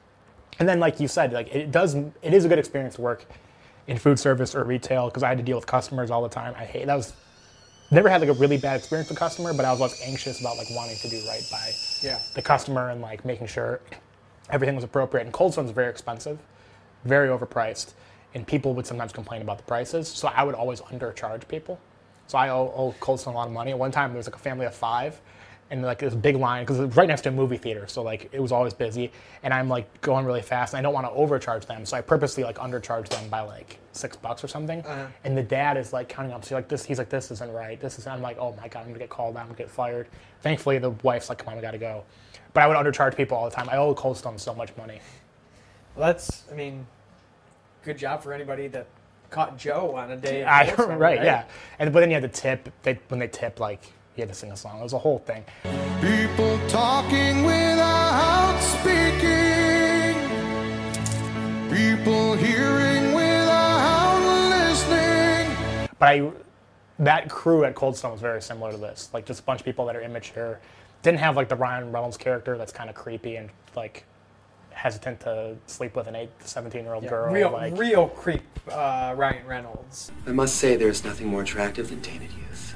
And 0.59 0.69
then, 0.69 0.81
like 0.81 0.99
you 0.99 1.07
said, 1.07 1.33
like 1.33 1.55
it 1.55 1.71
does. 1.71 1.95
It 1.95 2.35
is 2.35 2.45
a 2.45 2.49
good 2.49 2.59
experience 2.59 2.97
to 2.97 3.03
work 3.03 3.25
in 3.87 3.99
food 3.99 4.19
service 4.19 4.55
or 4.55 4.65
retail 4.65 5.07
because 5.09 5.23
I 5.23 5.29
had 5.29 5.39
to 5.39 5.45
deal 5.45 5.57
with 5.57 5.67
customers 5.67 6.11
all 6.11 6.23
the 6.23 6.29
time. 6.29 6.55
I 6.57 6.65
hate 6.65 6.87
that 6.87 6.97
was. 6.97 7.13
Never 7.91 8.09
had 8.09 8.21
like 8.21 8.29
a 8.29 8.35
really 8.35 8.59
bad 8.59 8.77
experience 8.77 9.09
with 9.09 9.17
a 9.17 9.21
customer, 9.21 9.55
but 9.55 9.65
I 9.65 9.71
was 9.71 9.81
less 9.81 10.03
anxious 10.03 10.41
about 10.41 10.59
like 10.59 10.69
wanting 10.71 10.97
to 10.97 11.09
do 11.09 11.23
right 11.27 11.47
by 11.51 11.71
Yeah. 12.03 12.19
the 12.35 12.43
customer 12.43 12.91
and 12.91 13.01
like 13.01 13.25
making 13.25 13.47
sure 13.47 13.81
everything 14.51 14.75
was 14.75 14.85
appropriate. 14.85 15.25
And 15.25 15.33
Cold 15.33 15.53
Stone's 15.53 15.71
very 15.71 15.89
expensive, 15.89 16.39
very 17.05 17.29
overpriced, 17.29 17.95
and 18.35 18.47
people 18.47 18.75
would 18.75 18.87
sometimes 18.87 19.13
complain 19.13 19.41
about 19.41 19.57
the 19.57 19.65
prices. 19.65 20.07
So 20.09 20.29
I 20.29 20.43
would 20.45 20.55
always 20.55 20.83
undercharge 20.83 21.49
people. 21.49 21.81
So 22.27 22.37
I 22.37 22.51
owe, 22.51 22.71
owe 22.77 22.95
Cold 23.01 23.21
Stone 23.21 23.33
a 23.33 23.37
lot 23.39 23.47
of 23.47 23.55
money. 23.55 23.71
At 23.71 23.79
one 23.79 23.91
time, 23.91 24.11
there 24.11 24.19
was 24.19 24.27
like 24.27 24.37
a 24.37 24.39
family 24.39 24.67
of 24.67 24.75
five, 24.75 25.19
and 25.71 25.83
like 25.83 25.99
this 25.99 26.15
big 26.15 26.37
line 26.37 26.63
because 26.63 26.79
it 26.79 26.87
was 26.87 26.97
right 26.97 27.09
next 27.09 27.23
to 27.23 27.29
a 27.29 27.33
movie 27.33 27.59
theater. 27.59 27.87
So 27.87 28.03
like 28.03 28.29
it 28.33 28.41
was 28.41 28.53
always 28.53 28.73
busy, 28.73 29.13
and 29.43 29.53
I'm 29.53 29.69
like 29.69 30.01
going 30.01 30.25
really 30.25 30.43
fast, 30.43 30.73
and 30.73 30.79
I 30.79 30.83
don't 30.83 30.95
want 30.95 31.07
to 31.07 31.13
overcharge 31.13 31.67
them. 31.67 31.85
So 31.85 31.97
I 31.97 32.01
purposely 32.01 32.45
like 32.45 32.57
undercharge 32.57 33.09
them 33.09 33.29
by 33.29 33.41
like 33.41 33.79
six 33.93 34.17
bucks 34.17 34.43
or 34.43 34.49
something. 34.49 34.81
Uh-huh. 34.83 35.07
And 35.25 35.37
the 35.37 35.43
dad 35.43 35.77
is 35.77 35.93
like 35.93 36.09
counting 36.09 36.33
up. 36.33 36.45
So 36.45 36.55
like 36.55 36.69
this, 36.69 36.85
he's 36.85 36.99
like, 36.99 37.11
this 37.11 37.31
isn't 37.31 37.53
right. 37.53 37.79
This 37.81 37.99
is. 37.99 38.07
I'm 38.07 38.23
like, 38.23 38.39
oh 38.39 38.55
my 38.61 38.69
god, 38.69 38.81
I'm 38.81 38.87
gonna 38.89 38.99
get 38.99 39.11
called 39.11 39.37
out. 39.37 39.41
I'm 39.41 39.47
gonna 39.49 39.59
get 39.59 39.71
fired. 39.71 40.09
Thankfully, 40.43 40.79
the 40.79 40.91
wife's 41.03 41.29
like, 41.29 41.39
come 41.39 41.49
on, 41.49 41.57
we 41.57 41.63
gotta 41.63 41.79
go. 41.79 42.05
But 42.55 42.63
I 42.63 42.67
would 42.67 42.77
undercharge 42.77 43.17
people 43.17 43.37
all 43.37 43.49
the 43.49 43.55
time. 43.55 43.69
I 43.69 43.77
owe 43.77 43.95
Cold 43.95 44.17
Stone 44.17 44.39
so 44.39 44.55
much 44.55 44.75
money. 44.77 45.01
Well, 45.95 46.07
that's, 46.07 46.45
I 46.51 46.55
mean, 46.55 46.87
good 47.85 47.99
job 47.99 48.23
for 48.23 48.33
anybody 48.33 48.69
that 48.69 48.87
caught 49.31 49.59
Joe 49.59 49.95
on 49.97 50.11
a 50.11 50.17
day. 50.17 50.45
I, 50.45 50.73
Stone, 50.73 50.99
right, 50.99 51.23
yeah. 51.23 51.45
And 51.79 51.93
but 51.93 52.01
then 52.01 52.11
you 52.11 52.15
had 52.15 52.23
to 52.23 52.41
tip. 52.41 52.71
They, 52.83 52.99
when 53.09 53.21
they 53.21 53.29
tip, 53.29 53.61
like 53.61 53.83
you 54.19 54.23
had 54.23 54.29
to 54.29 54.35
sing 54.35 54.51
a 54.51 54.57
song. 54.57 54.81
It 54.81 54.83
was 54.83 54.93
a 54.95 54.99
whole 54.99 55.21
thing. 55.21 55.45
People 56.01 56.59
talking 56.69 57.45
without 57.45 58.59
speaking. 58.61 60.15
People 61.71 62.35
hearing 62.35 63.15
without 63.15 64.19
listening. 64.51 65.89
But 66.01 66.09
I, 66.09 66.31
that 66.99 67.31
crew 67.31 67.65
at 67.65 67.77
Cold 67.77 67.97
Stone 67.97 68.13
was 68.13 68.21
very 68.21 68.43
similar 68.43 68.73
to 68.73 68.77
this. 68.79 69.09
Like 69.13 69.25
just 69.25 69.41
a 69.41 69.43
bunch 69.45 69.61
of 69.61 69.65
people 69.65 69.87
that 69.87 69.95
are 69.95 70.03
immature. 70.03 70.59
Didn't 71.03 71.21
have 71.21 71.37
like 71.37 71.49
the 71.49 71.55
Ryan 71.57 71.93
Reynolds 71.93 72.17
character 72.17 72.59
that's 72.59 72.73
kind 72.73 72.91
of 72.91 72.97
creepy 72.97 73.37
and 73.37 73.51
like 73.77 74.05
hesitant 74.71 75.21
to 75.21 75.55
sleep 75.67 75.95
with 75.95 76.09
an 76.09 76.17
eight 76.17 76.31
to 76.41 76.49
seventeen 76.49 76.83
year 76.83 76.95
old 76.95 77.05
Yeah, 77.05 77.11
girl. 77.11 77.33
real, 77.33 77.51
like, 77.53 77.79
real 77.79 78.09
creep, 78.09 78.43
uh, 78.71 79.15
Ryan 79.17 79.47
Reynolds. 79.47 80.11
I 80.27 80.33
must 80.33 80.57
say 80.57 80.75
there's 80.75 81.05
nothing 81.05 81.29
more 81.29 81.43
attractive 81.43 81.91
than 81.91 82.01
tainted 82.01 82.33
youth. 82.33 82.75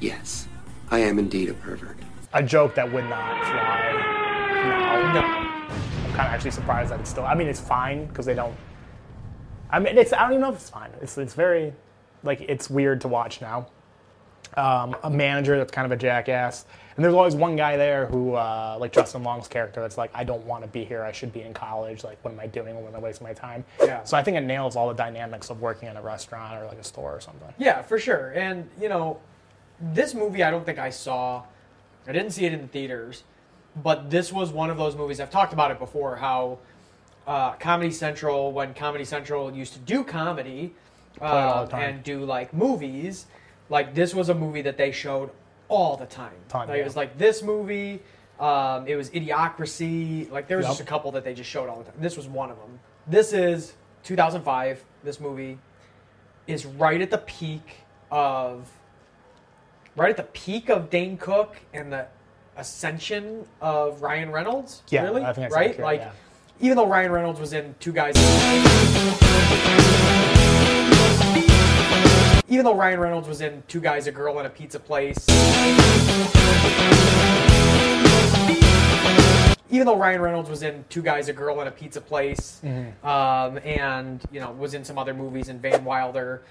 Yes, 0.00 0.46
I 0.90 0.98
am 1.00 1.18
indeed 1.18 1.48
a 1.48 1.54
pervert. 1.54 1.96
a 2.32 2.42
joke 2.42 2.74
that 2.74 2.90
would 2.92 3.04
not 3.08 3.44
fly 3.44 3.92
No, 5.14 5.20
No. 5.20 5.20
I'm 5.20 6.12
kind 6.12 6.28
of 6.28 6.34
actually 6.34 6.50
surprised 6.52 6.90
that 6.90 7.00
it's 7.00 7.10
still. 7.10 7.24
I 7.24 7.34
mean, 7.34 7.48
it's 7.48 7.60
fine 7.60 8.06
because 8.06 8.26
they 8.26 8.34
don't. 8.34 8.54
I 9.70 9.78
mean, 9.80 9.96
it's. 9.98 10.12
I 10.12 10.20
don't 10.22 10.32
even 10.32 10.42
know 10.42 10.50
if 10.50 10.56
it's 10.56 10.70
fine. 10.70 10.90
It's. 11.00 11.18
It's 11.18 11.34
very, 11.34 11.72
like, 12.22 12.40
it's 12.42 12.70
weird 12.70 13.00
to 13.02 13.08
watch 13.08 13.40
now. 13.40 13.66
Um, 14.56 14.94
a 15.02 15.10
manager 15.10 15.56
that's 15.56 15.72
kind 15.72 15.84
of 15.84 15.90
a 15.90 15.96
jackass, 15.96 16.64
and 16.94 17.04
there's 17.04 17.14
always 17.14 17.34
one 17.34 17.56
guy 17.56 17.76
there 17.76 18.06
who, 18.06 18.34
uh, 18.34 18.76
like 18.78 18.92
Justin 18.92 19.24
Long's 19.24 19.48
character, 19.48 19.80
that's 19.80 19.98
like, 19.98 20.12
I 20.14 20.22
don't 20.22 20.44
want 20.46 20.62
to 20.62 20.68
be 20.68 20.84
here. 20.84 21.02
I 21.02 21.10
should 21.10 21.32
be 21.32 21.40
in 21.42 21.52
college. 21.52 22.04
Like, 22.04 22.18
what 22.22 22.32
am 22.32 22.38
I 22.38 22.46
doing? 22.46 22.76
When 22.76 22.86
am 22.86 22.94
I 22.94 22.98
wasting 23.00 23.26
my 23.26 23.32
time? 23.32 23.64
Yeah. 23.80 24.04
So 24.04 24.16
I 24.16 24.22
think 24.22 24.36
it 24.36 24.42
nails 24.42 24.76
all 24.76 24.86
the 24.86 24.94
dynamics 24.94 25.50
of 25.50 25.60
working 25.60 25.88
in 25.88 25.96
a 25.96 26.02
restaurant 26.02 26.56
or 26.62 26.66
like 26.66 26.78
a 26.78 26.84
store 26.84 27.12
or 27.16 27.20
something. 27.20 27.52
Yeah, 27.58 27.82
for 27.82 27.98
sure. 27.98 28.30
And, 28.36 28.70
you 28.80 28.88
know, 28.88 29.18
this 29.80 30.14
movie 30.14 30.42
I 30.42 30.50
don't 30.50 30.64
think 30.64 30.78
I 30.78 30.90
saw. 30.90 31.44
I 32.06 32.12
didn't 32.12 32.30
see 32.30 32.44
it 32.44 32.52
in 32.52 32.60
the 32.60 32.68
theaters, 32.68 33.24
but 33.82 34.10
this 34.10 34.32
was 34.32 34.50
one 34.52 34.70
of 34.70 34.76
those 34.76 34.94
movies. 34.96 35.20
I've 35.20 35.30
talked 35.30 35.52
about 35.52 35.70
it 35.70 35.78
before 35.78 36.16
how 36.16 36.58
uh, 37.26 37.52
Comedy 37.52 37.90
Central, 37.90 38.52
when 38.52 38.74
Comedy 38.74 39.04
Central 39.04 39.52
used 39.54 39.72
to 39.72 39.78
do 39.80 40.04
comedy 40.04 40.74
uh, 41.20 41.66
and 41.72 42.02
do 42.02 42.24
like 42.24 42.52
movies, 42.52 43.26
like 43.70 43.94
this 43.94 44.14
was 44.14 44.28
a 44.28 44.34
movie 44.34 44.62
that 44.62 44.76
they 44.76 44.92
showed 44.92 45.30
all 45.68 45.96
the 45.96 46.06
time. 46.06 46.32
Ton, 46.48 46.68
like, 46.68 46.76
yeah. 46.76 46.82
It 46.82 46.84
was 46.84 46.96
like 46.96 47.16
this 47.16 47.42
movie. 47.42 48.02
Um, 48.38 48.86
it 48.86 48.96
was 48.96 49.10
Idiocracy. 49.10 50.30
Like 50.30 50.48
there 50.48 50.56
was 50.58 50.64
Yep. 50.64 50.70
just 50.72 50.80
a 50.80 50.84
couple 50.84 51.10
that 51.12 51.24
they 51.24 51.34
just 51.34 51.48
showed 51.48 51.68
all 51.68 51.78
the 51.78 51.84
time. 51.84 51.94
This 51.98 52.16
was 52.16 52.26
one 52.26 52.50
of 52.50 52.58
them. 52.58 52.78
This 53.06 53.32
is 53.32 53.74
2005. 54.02 54.84
This 55.02 55.20
movie 55.20 55.58
is 56.46 56.66
right 56.66 57.00
at 57.00 57.10
the 57.10 57.18
peak 57.18 57.76
of 58.10 58.68
right 59.96 60.10
at 60.10 60.16
the 60.16 60.22
peak 60.24 60.68
of 60.68 60.90
Dane 60.90 61.16
Cook 61.16 61.56
and 61.72 61.92
the 61.92 62.06
ascension 62.56 63.46
of 63.60 64.02
Ryan 64.02 64.30
Reynolds. 64.30 64.82
Yeah, 64.88 65.04
really, 65.04 65.22
I 65.22 65.32
think 65.32 65.44
that's 65.44 65.54
right? 65.54 65.70
accurate, 65.70 65.84
like 65.84 66.00
yeah. 66.00 66.10
even 66.60 66.76
though 66.76 66.86
Ryan 66.88 67.12
Reynolds 67.12 67.40
was 67.40 67.52
in 67.52 67.74
Two 67.80 67.92
Guys. 67.92 68.14
Even 72.48 72.64
though 72.64 72.76
Ryan 72.76 73.00
Reynolds 73.00 73.26
was 73.26 73.40
in 73.40 73.62
Two 73.68 73.80
Guys, 73.80 74.06
a 74.06 74.12
Girl, 74.12 74.38
and 74.38 74.46
a 74.46 74.50
Pizza 74.50 74.78
Place. 74.78 75.26
Even 79.70 79.86
though 79.88 79.96
Ryan 79.96 80.20
Reynolds 80.20 80.48
was 80.48 80.62
in 80.62 80.84
Two 80.88 81.02
Guys, 81.02 81.28
a 81.28 81.32
Girl, 81.32 81.58
and 81.58 81.68
a 81.68 81.72
Pizza 81.72 82.00
Place, 82.00 82.60
Mm-hmm. 82.64 83.06
um, 83.06 83.58
and 83.64 84.22
you 84.30 84.38
know 84.40 84.52
was 84.52 84.74
in 84.74 84.84
some 84.84 84.98
other 84.98 85.14
movies 85.14 85.48
in 85.48 85.58
Van 85.58 85.84
Wilder, 85.84 86.42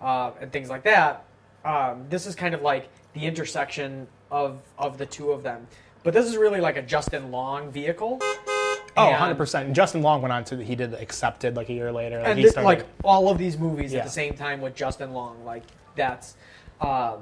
uh, 0.00 0.32
and 0.40 0.52
things 0.52 0.68
like 0.70 0.84
that. 0.84 1.24
Um, 1.64 2.04
this 2.08 2.26
is 2.26 2.34
kind 2.34 2.54
of 2.54 2.62
like 2.62 2.88
the 3.14 3.24
intersection 3.26 4.06
of 4.30 4.60
of 4.78 4.98
the 4.98 5.06
two 5.06 5.30
of 5.32 5.42
them. 5.42 5.66
But 6.04 6.14
this 6.14 6.26
is 6.26 6.36
really 6.36 6.60
like 6.60 6.76
a 6.76 6.82
Justin 6.82 7.30
Long 7.30 7.70
vehicle. 7.70 8.18
Oh, 8.96 9.12
100%. 9.12 9.60
And 9.66 9.74
Justin 9.74 10.02
Long 10.02 10.22
went 10.22 10.32
on 10.32 10.42
to, 10.44 10.56
he 10.62 10.74
did 10.74 10.92
Accepted 10.94 11.54
like 11.54 11.68
a 11.68 11.72
year 11.72 11.92
later. 11.92 12.18
Like, 12.18 12.28
and 12.28 12.38
he 12.38 12.44
thi- 12.46 12.50
started- 12.50 12.66
like 12.66 12.86
all 13.04 13.28
of 13.28 13.38
these 13.38 13.56
movies 13.58 13.92
Yeah. 13.92 14.00
at 14.00 14.04
the 14.04 14.10
same 14.10 14.34
time 14.34 14.60
with 14.60 14.74
Justin 14.74 15.12
Long, 15.12 15.44
like 15.44 15.62
that's, 15.96 16.36
um, 16.80 17.20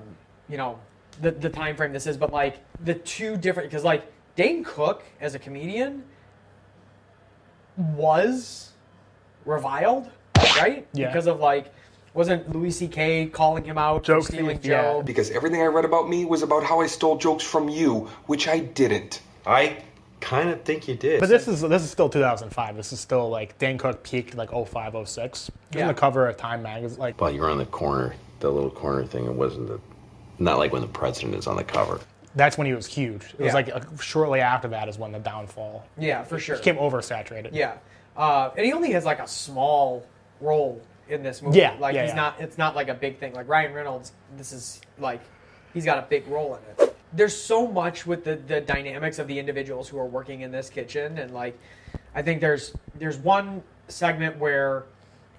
you 0.48 0.56
know, 0.56 0.78
the 1.20 1.30
the 1.32 1.48
time 1.50 1.76
frame 1.76 1.92
this 1.92 2.06
is. 2.06 2.16
But 2.16 2.32
like 2.32 2.58
the 2.84 2.94
two 2.94 3.36
different 3.36 3.70
because 3.70 3.84
like 3.84 4.04
Dane 4.36 4.62
Cook 4.64 5.02
as 5.20 5.34
a 5.34 5.38
comedian 5.38 6.04
was 7.76 8.72
reviled, 9.44 10.10
right? 10.60 10.86
Yeah. 10.92 11.08
Because 11.08 11.26
of 11.26 11.40
like. 11.40 11.72
Wasn't 12.16 12.50
Louis 12.54 12.70
C.K. 12.70 13.26
calling 13.26 13.62
him 13.64 13.76
out 13.76 14.02
Joke 14.02 14.24
for 14.24 14.32
stealing 14.32 14.56
thief, 14.58 14.70
yeah. 14.70 14.82
Joe? 14.82 15.02
Because 15.02 15.30
everything 15.30 15.60
I 15.60 15.66
read 15.66 15.84
about 15.84 16.08
me 16.08 16.24
was 16.24 16.42
about 16.42 16.64
how 16.64 16.80
I 16.80 16.86
stole 16.86 17.18
jokes 17.18 17.44
from 17.44 17.68
you, 17.68 18.08
which 18.24 18.48
I 18.48 18.58
didn't. 18.60 19.20
I 19.46 19.76
kind 20.20 20.48
of 20.48 20.62
think 20.62 20.88
you 20.88 20.94
did. 20.94 21.20
But 21.20 21.28
this 21.28 21.46
is 21.46 21.60
this 21.60 21.82
is 21.82 21.90
still 21.90 22.08
2005. 22.08 22.74
This 22.74 22.90
is 22.94 23.00
still 23.00 23.28
like 23.28 23.58
Dane 23.58 23.76
Cook 23.76 24.02
peaked 24.02 24.34
like 24.34 24.50
05, 24.50 25.06
06. 25.06 25.50
He 25.72 25.78
Yeah. 25.78 25.82
on 25.82 25.88
the 25.88 25.94
cover 26.00 26.26
of 26.26 26.38
Time 26.38 26.62
magazine. 26.62 26.98
Like 26.98 27.20
Well, 27.20 27.30
you 27.30 27.42
were 27.42 27.50
on 27.50 27.58
the 27.58 27.66
corner, 27.66 28.14
the 28.40 28.50
little 28.50 28.70
corner 28.70 29.04
thing. 29.04 29.26
It 29.26 29.34
wasn't 29.34 29.68
the, 29.68 29.78
not 30.38 30.56
like 30.56 30.72
when 30.72 30.80
the 30.80 30.88
president 30.88 31.34
is 31.34 31.46
on 31.46 31.56
the 31.56 31.64
cover. 31.64 32.00
that's 32.34 32.56
when 32.56 32.66
he 32.66 32.72
was 32.72 32.86
huge. 32.86 33.34
It 33.38 33.44
was 33.44 33.52
like 33.54 33.68
uh, 33.74 33.80
shortly 34.00 34.40
after 34.40 34.68
that 34.68 34.88
is 34.88 34.98
when 34.98 35.12
the 35.12 35.18
downfall 35.18 35.84
Yeah, 35.98 36.22
for 36.22 36.38
sure. 36.38 36.56
he 36.56 36.60
became 36.62 36.76
oversaturated. 36.76 37.50
Yeah, 37.52 37.74
uh, 38.16 38.50
and 38.56 38.64
he 38.64 38.72
only 38.72 38.92
has 38.92 39.04
like 39.04 39.18
a 39.20 39.28
small 39.28 40.04
role 40.40 40.80
in 41.08 41.22
this 41.22 41.42
movie. 41.42 41.58
Yeah, 41.58 41.76
like 41.78 41.94
yeah, 41.94 42.02
he's 42.02 42.10
yeah. 42.10 42.16
not. 42.16 42.40
It's 42.40 42.58
not 42.58 42.74
like 42.74 42.88
a 42.88 42.94
big 42.94 43.18
thing. 43.18 43.34
Like 43.34 43.48
Ryan 43.48 43.72
Reynolds, 43.72 44.12
this 44.36 44.52
is 44.52 44.80
like 44.98 45.20
he's 45.74 45.84
got 45.84 45.98
a 45.98 46.02
big 46.02 46.26
role 46.28 46.56
in 46.56 46.84
it. 46.84 46.96
There's 47.12 47.36
so 47.36 47.66
much 47.66 48.06
with 48.06 48.24
the 48.24 48.36
the 48.36 48.60
dynamics 48.60 49.18
of 49.18 49.28
the 49.28 49.38
individuals 49.38 49.88
who 49.88 49.98
are 49.98 50.06
working 50.06 50.40
in 50.42 50.50
this 50.50 50.68
kitchen, 50.68 51.18
and 51.18 51.32
like 51.32 51.58
I 52.14 52.22
think 52.22 52.40
there's 52.40 52.74
there's 52.96 53.18
one 53.18 53.62
segment 53.88 54.38
where 54.38 54.84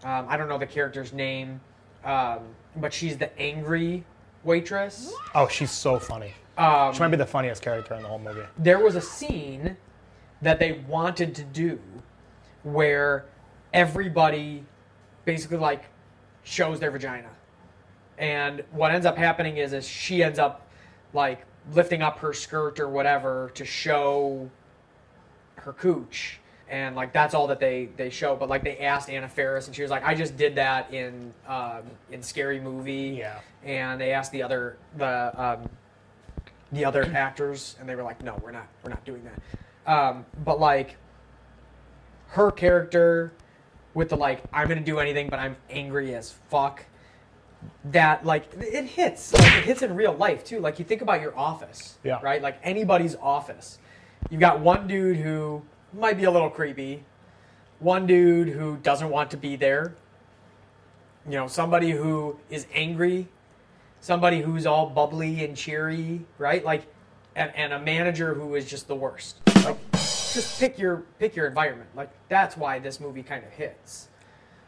um, 0.04 0.26
I 0.30 0.38
don't 0.38 0.48
know 0.48 0.58
the 0.58 0.66
character's 0.66 1.14
name, 1.14 1.60
um, 2.04 2.40
but 2.78 2.94
she's 2.94 3.18
the 3.18 3.38
angry 3.40 4.04
waitress. 4.44 5.14
Oh, 5.36 5.48
she's 5.48 5.72
so 5.72 6.00
funny. 6.00 6.34
Um, 6.58 6.94
she 6.94 7.00
might 7.02 7.10
be 7.10 7.18
the 7.18 7.26
funniest 7.26 7.62
character 7.62 7.94
in 7.94 8.02
the 8.02 8.08
whole 8.08 8.18
movie. 8.18 8.42
there 8.58 8.80
was 8.80 8.96
a 8.96 9.02
scene 9.02 9.78
that 10.42 10.60
they 10.60 10.84
wanted 10.88 11.36
to 11.36 11.44
do 11.44 11.80
where 12.64 13.26
everybody 13.74 14.64
basically 15.28 15.58
like 15.58 15.84
shows 16.44 16.80
their 16.80 16.90
vagina. 16.90 17.30
And 18.18 18.64
what 18.72 18.92
ends 18.92 19.06
up 19.06 19.18
happening 19.18 19.58
is 19.58 19.74
is 19.74 19.86
she 19.88 20.24
ends 20.24 20.40
up 20.40 20.68
like 21.14 21.46
lifting 21.74 22.02
up 22.02 22.18
her 22.20 22.34
skirt 22.34 22.80
or 22.80 22.88
whatever 22.88 23.52
to 23.54 23.66
show 23.66 24.50
her 25.58 25.74
cooch. 25.74 26.40
And 26.70 26.96
like 26.96 27.12
that's 27.14 27.34
all 27.34 27.46
that 27.48 27.60
they 27.60 27.90
they 27.98 28.10
show. 28.10 28.38
But 28.38 28.48
like 28.50 28.64
they 28.64 28.78
asked 28.80 29.10
anna 29.10 29.28
Faris 29.28 29.68
and 29.68 29.76
she 29.76 29.82
was 29.82 29.92
like 29.92 30.04
i 30.06 30.16
just 30.16 30.36
did 30.38 30.56
that 30.56 30.92
in 30.94 31.34
um 31.46 31.84
in 32.10 32.24
scary 32.24 32.60
movie. 32.60 33.18
Yeah. 33.20 33.40
and 33.64 34.00
they 34.00 34.14
asked 34.14 34.32
the 34.32 34.42
other 34.42 34.78
the 34.96 35.32
um 35.36 35.70
the 36.72 36.86
other 36.86 37.04
actors 37.14 37.76
and 37.80 37.88
they 37.88 37.96
were 37.96 38.04
like 38.04 38.24
no 38.24 38.40
we're 38.42 38.52
not 38.52 38.68
we're 38.82 38.90
not 38.92 39.04
doing 39.04 39.24
that. 39.26 39.94
Um 39.94 40.26
but 40.46 40.58
like 40.60 40.96
her 42.30 42.50
character 42.50 43.34
with 43.98 44.10
the 44.10 44.16
like 44.16 44.44
i'm 44.54 44.68
gonna 44.68 44.80
do 44.80 45.00
anything 45.00 45.28
but 45.28 45.40
i'm 45.40 45.56
angry 45.72 46.14
as 46.14 46.32
fuck 46.50 46.86
that 47.86 48.24
like 48.24 48.46
it 48.54 48.86
hits. 48.86 49.34
Like 49.34 49.58
it 49.58 49.64
hits 49.66 49.82
in 49.82 49.96
real 49.96 50.14
life 50.14 50.44
too. 50.44 50.60
Like 50.60 50.78
you 50.78 50.86
think 50.86 51.02
about 51.02 51.22
your 51.22 51.36
office 51.38 51.98
Yeah. 52.04 52.20
right? 52.22 52.40
Like 52.40 52.60
anybody's 52.62 53.16
office. 53.16 53.80
You've 54.30 54.40
got 54.40 54.60
one 54.60 54.88
dude 54.88 55.18
who 55.18 55.64
might 55.92 56.18
be 56.18 56.26
a 56.26 56.32
little 56.32 56.52
creepy 56.52 57.04
one 57.80 58.06
dude 58.06 58.50
who 58.50 58.78
doesn't 58.78 59.10
want 59.10 59.32
to 59.32 59.38
be 59.38 59.56
there 59.56 59.96
you 61.26 61.34
know 61.34 61.48
somebody 61.48 61.92
who 61.92 62.40
is 62.50 62.68
angry 62.74 63.28
somebody 64.02 64.42
who's 64.42 64.66
all 64.68 64.88
bubbly 64.90 65.44
and 65.44 65.58
cheery 65.58 66.22
right? 66.38 66.64
Like 66.64 66.84
and, 67.36 67.52
and 67.56 67.74
a 67.74 67.80
manager 67.80 68.34
who 68.36 68.54
is 68.56 68.70
just 68.70 68.88
the 68.88 68.96
worst 68.96 69.42
just 70.38 70.60
pick 70.60 70.78
your 70.78 70.98
pick 71.20 71.36
your 71.36 71.48
environment 71.48 71.90
like 71.96 72.10
that's 72.30 72.56
why 72.56 72.80
this 72.80 73.00
movie 73.00 73.24
kind 73.24 73.44
of 73.44 73.52
hits 73.52 74.08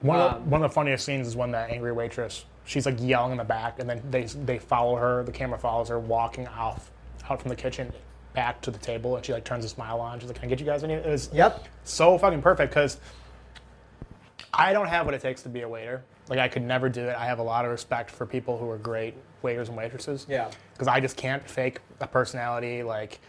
One, 0.01 0.19
of, 0.19 0.33
Um, 0.33 0.43
the- 0.43 0.49
one 0.49 0.63
of 0.63 0.69
the 0.71 0.73
funniest 0.73 1.05
scenes 1.05 1.27
is 1.27 1.35
when 1.35 1.51
that 1.51 1.69
angry 1.69 1.91
waitress, 1.91 2.45
she's 2.65 2.85
like 2.85 2.95
yelling 2.99 3.31
in 3.33 3.37
the 3.37 3.43
back, 3.43 3.79
and 3.79 3.89
then 3.89 4.01
they 4.09 4.23
they 4.23 4.57
follow 4.59 4.95
her. 4.95 5.23
The 5.23 5.31
camera 5.31 5.57
follows 5.59 5.89
her 5.89 5.99
walking 5.99 6.47
off 6.47 6.91
out 7.29 7.41
from 7.41 7.49
the 7.49 7.55
kitchen 7.55 7.91
back 8.33 8.61
to 8.61 8.71
the 8.71 8.77
table, 8.79 9.15
and 9.17 9.25
she 9.25 9.33
like 9.33 9.43
turns 9.43 9.65
a 9.65 9.69
smile 9.69 9.99
on. 9.99 10.19
She's 10.19 10.29
like, 10.29 10.37
"Can 10.37 10.45
I 10.45 10.49
get 10.49 10.59
you 10.59 10.65
guys 10.65 10.83
any?" 10.85 10.93
It 10.93 11.05
was 11.05 11.29
Yep. 11.33 11.65
so 11.83 12.17
fucking 12.17 12.41
perfect 12.41 12.71
because 12.73 12.99
I 14.53 14.73
don't 14.73 14.87
have 14.87 15.05
what 15.05 15.13
it 15.13 15.21
takes 15.21 15.41
to 15.43 15.49
be 15.49 15.61
a 15.61 15.67
waiter. 15.69 16.03
Like 16.29 16.39
I 16.39 16.47
could 16.47 16.61
never 16.63 16.89
do 16.89 17.01
it. 17.09 17.15
I 17.15 17.25
have 17.25 17.39
a 17.39 17.43
lot 17.43 17.65
of 17.65 17.71
respect 17.71 18.09
for 18.11 18.25
people 18.25 18.57
who 18.57 18.69
are 18.69 18.77
great 18.77 19.15
waiters 19.41 19.67
and 19.69 19.77
waitresses. 19.77 20.25
Yeah. 20.29 20.49
Because 20.73 20.87
I 20.87 20.99
just 20.99 21.17
can't 21.17 21.47
fake 21.47 21.79
a 21.99 22.07
personality. 22.07 22.83
Like 22.83 23.19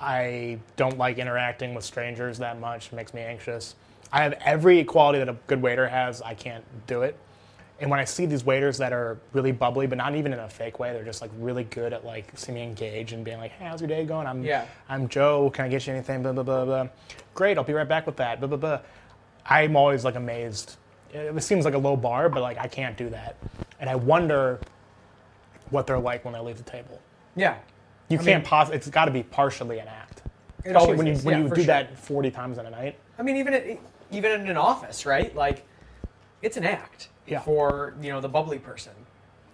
I 0.00 0.58
don't 0.76 0.98
like 0.98 1.18
interacting 1.18 1.74
with 1.74 1.84
strangers 1.84 2.38
that 2.38 2.60
much. 2.60 2.88
It 2.88 2.94
makes 2.94 3.14
me 3.14 3.22
anxious. 3.22 3.74
I 4.12 4.22
have 4.22 4.32
every 4.44 4.84
quality 4.84 5.18
that 5.18 5.28
a 5.28 5.36
good 5.46 5.62
waiter 5.62 5.88
has. 5.88 6.20
I 6.22 6.34
can't 6.34 6.64
do 6.86 7.02
it. 7.02 7.16
And 7.80 7.90
when 7.90 7.98
I 7.98 8.04
see 8.04 8.26
these 8.26 8.44
waiters 8.44 8.76
that 8.78 8.92
are 8.92 9.18
really 9.32 9.52
bubbly, 9.52 9.86
but 9.86 9.96
not 9.96 10.14
even 10.14 10.34
in 10.34 10.38
a 10.38 10.48
fake 10.48 10.78
way, 10.78 10.92
they're 10.92 11.04
just 11.04 11.22
like 11.22 11.30
really 11.38 11.64
good 11.64 11.94
at 11.94 12.04
like 12.04 12.30
seeming 12.34 12.64
engaged 12.68 13.14
and 13.14 13.24
being 13.24 13.38
like, 13.38 13.52
"Hey, 13.52 13.64
how's 13.64 13.80
your 13.80 13.88
day 13.88 14.04
going? 14.04 14.26
I'm 14.26 14.44
Yeah. 14.44 14.66
I'm 14.88 15.08
Joe. 15.08 15.48
Can 15.50 15.64
I 15.64 15.68
get 15.68 15.86
you 15.86 15.94
anything? 15.94 16.22
Blah 16.22 16.32
blah 16.32 16.42
blah 16.42 16.64
blah. 16.66 16.88
Great, 17.32 17.56
I'll 17.56 17.64
be 17.64 17.72
right 17.72 17.88
back 17.88 18.04
with 18.04 18.16
that. 18.16 18.38
Blah 18.38 18.48
blah 18.48 18.58
blah. 18.58 18.80
I'm 19.46 19.76
always 19.76 20.04
like 20.04 20.16
amazed. 20.16 20.76
It 21.14 21.34
it 21.34 21.42
seems 21.42 21.64
like 21.64 21.74
a 21.74 21.78
low 21.78 21.96
bar, 21.96 22.28
but 22.28 22.42
like 22.42 22.58
I 22.58 22.68
can't 22.68 22.98
do 22.98 23.08
that, 23.10 23.36
and 23.80 23.88
I 23.88 23.94
wonder 23.94 24.60
what 25.70 25.86
they're 25.86 25.98
like 25.98 26.24
when 26.24 26.34
they 26.34 26.40
leave 26.40 26.58
the 26.58 26.70
table. 26.70 27.00
yeah 27.36 27.56
You 28.10 28.18
I 28.18 28.22
can't 28.24 28.42
mean- 28.42 28.48
pos. 28.48 28.70
It's 28.70 28.88
got 28.88 29.06
to 29.06 29.10
be 29.10 29.22
partially 29.22 29.78
an 29.78 29.88
act. 29.88 30.22
Especially 30.64 30.96
when 30.96 31.06
you 31.06 31.12
is, 31.14 31.24
when 31.24 31.38
yeah, 31.38 31.44
you 31.44 31.48
do 31.48 31.54
sure. 31.56 31.64
that 31.64 31.98
40 31.98 32.30
times 32.30 32.58
in 32.58 32.66
a 32.66 32.70
night. 32.70 32.98
I 33.18 33.22
mean, 33.22 33.36
even 33.36 33.54
at, 33.54 33.64
even 34.10 34.32
in 34.32 34.48
an 34.50 34.58
office, 34.58 35.06
right? 35.06 35.34
Like, 35.34 35.66
it's 36.42 36.58
an 36.58 36.64
act 36.64 37.08
Yeah. 37.26 37.40
for 37.40 37.94
you 38.02 38.10
know 38.10 38.20
the 38.20 38.28
bubbly 38.28 38.58
person. 38.58 38.92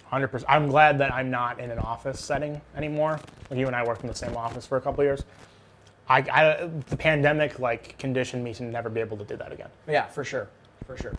Hundred 0.06 0.28
percent. 0.28 0.50
I'm 0.50 0.68
glad 0.68 0.98
that 0.98 1.12
I'm 1.12 1.30
not 1.30 1.60
in 1.60 1.70
an 1.70 1.78
office 1.78 2.18
setting 2.20 2.60
anymore. 2.76 3.20
Like 3.50 3.58
you 3.60 3.66
and 3.66 3.76
I 3.76 3.84
worked 3.84 4.02
in 4.02 4.08
the 4.08 4.14
same 4.14 4.36
office 4.36 4.66
for 4.66 4.78
a 4.78 4.80
couple 4.80 5.04
years. 5.04 5.24
I, 6.08 6.18
I 6.18 6.66
the 6.88 6.96
pandemic 6.96 7.58
like 7.58 7.98
conditioned 7.98 8.42
me 8.42 8.54
to 8.54 8.62
never 8.64 8.88
be 8.88 9.00
able 9.00 9.16
to 9.16 9.24
do 9.24 9.36
that 9.36 9.52
again. 9.52 9.68
Yeah, 9.88 10.06
for 10.06 10.24
sure, 10.24 10.48
for 10.86 10.96
sure. 10.96 11.14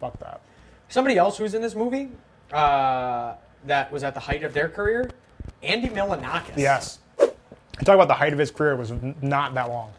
Fuck 0.00 0.18
that. 0.18 0.40
Somebody 0.88 1.16
else 1.16 1.38
who's 1.38 1.54
in 1.54 1.62
this 1.62 1.74
movie 1.76 2.10
uh, 2.52 3.34
that 3.66 3.90
was 3.92 4.02
at 4.04 4.14
the 4.14 4.20
height 4.20 4.42
of 4.42 4.52
their 4.52 4.68
career, 4.68 5.10
Andy 5.64 5.88
Milonakis. 5.88 6.56
Yes. 6.56 6.98
Talk 7.18 7.94
about 7.96 8.08
the 8.08 8.14
height 8.14 8.32
of 8.32 8.38
his 8.38 8.50
career 8.50 8.76
was 8.76 8.92
not 9.20 9.54
that 9.54 9.68
long. 9.68 9.92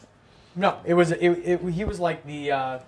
No, 0.56 0.78
it 0.86 0.94
was 0.94 1.12
it, 1.12 1.20
it, 1.22 1.62
he 1.70 1.84
was 1.84 2.00
like 2.00 2.26
the 2.26 2.52
uh, 2.52 2.80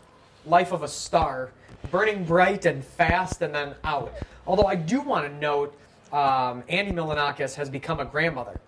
life 0.46 0.72
of 0.72 0.84
a 0.84 0.88
star, 0.88 1.52
burning 1.92 2.24
bright 2.24 2.66
and 2.66 2.84
fast, 2.84 3.42
and 3.42 3.54
then 3.54 3.76
out. 3.84 4.14
Although 4.46 4.66
I 4.68 4.76
do 4.76 5.02
want 5.02 5.28
to 5.28 5.34
note, 5.40 5.78
um, 6.14 6.64
Andy 6.70 6.94
Milonakis 6.94 7.56
has 7.56 7.70
become 7.70 8.00
a 8.00 8.06
grandmother, 8.06 8.60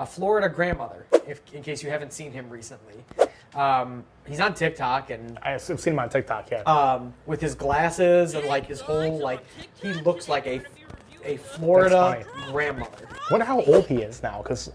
a 0.00 0.06
Florida 0.06 0.48
grandmother. 0.48 1.06
If 1.28 1.40
in 1.54 1.62
case 1.62 1.82
you 1.84 1.90
haven't 1.90 2.12
seen 2.12 2.32
him 2.32 2.50
recently, 2.50 3.04
Um, 3.54 4.04
he's 4.26 4.40
on 4.40 4.52
TikTok 4.54 5.10
and 5.10 5.38
I've 5.42 5.62
seen 5.62 5.78
him 5.78 5.98
on 5.98 6.08
TikTok. 6.10 6.50
Yeah. 6.50 6.62
um, 6.62 7.14
with 7.26 7.40
his 7.40 7.54
glasses 7.54 8.34
and 8.34 8.46
like 8.46 8.66
his 8.66 8.80
whole 8.80 9.18
like 9.20 9.40
he 9.80 9.92
looks 9.94 10.28
like 10.28 10.46
a 10.46 10.60
a 11.28 11.36
Florida 11.36 12.24
grandmother. 12.50 13.08
wonder 13.30 13.44
how 13.46 13.60
old 13.62 13.86
he 13.86 13.96
is 13.96 14.22
now 14.22 14.42
because 14.42 14.72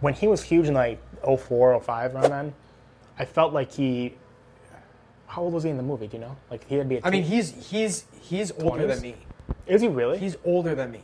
when 0.00 0.14
he 0.14 0.28
was 0.28 0.42
huge 0.42 0.66
in 0.66 0.74
like 0.74 1.00
04 1.24 1.80
05 1.80 2.14
around 2.14 2.30
then 2.30 2.54
i 3.18 3.24
felt 3.24 3.52
like 3.52 3.72
he 3.72 4.14
how 5.26 5.42
old 5.42 5.52
was 5.52 5.64
he 5.64 5.70
in 5.70 5.76
the 5.76 5.82
movie 5.82 6.06
do 6.06 6.16
you 6.16 6.22
know 6.22 6.36
like 6.50 6.66
he 6.68 6.74
had 6.76 6.84
to 6.84 6.88
be 6.88 6.96
a 6.96 7.00
I 7.04 7.10
mean, 7.10 7.22
he's 7.22 7.50
he's 7.70 8.04
he's 8.20 8.52
older 8.52 8.84
20s? 8.84 8.88
than 8.88 9.00
me. 9.02 9.14
is 9.66 9.80
he 9.82 9.88
really 9.88 10.18
He's 10.18 10.36
older 10.44 10.74
than 10.74 10.90
me. 10.90 11.00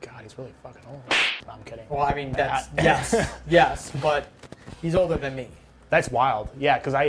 god 0.00 0.22
he's 0.22 0.36
really 0.38 0.52
fucking 0.62 0.82
old 0.88 1.02
no, 1.46 1.52
i'm 1.52 1.62
kidding 1.64 1.86
Well, 1.88 2.02
I 2.02 2.14
mean, 2.14 2.32
that's 2.32 2.68
yes, 2.76 3.14
yes, 3.48 3.92
but 4.02 4.28
he's 4.82 4.94
older 4.94 5.16
than 5.16 5.34
me. 5.36 5.48
that's 5.90 6.10
wild 6.10 6.48
yeah 6.58 6.78
because 6.78 6.94
i 6.94 7.04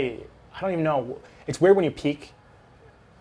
i 0.54 0.60
don't 0.60 0.72
even 0.72 0.84
know 0.84 1.18
it's 1.46 1.60
weird 1.60 1.76
when 1.76 1.84
you 1.84 1.90
peak 1.90 2.32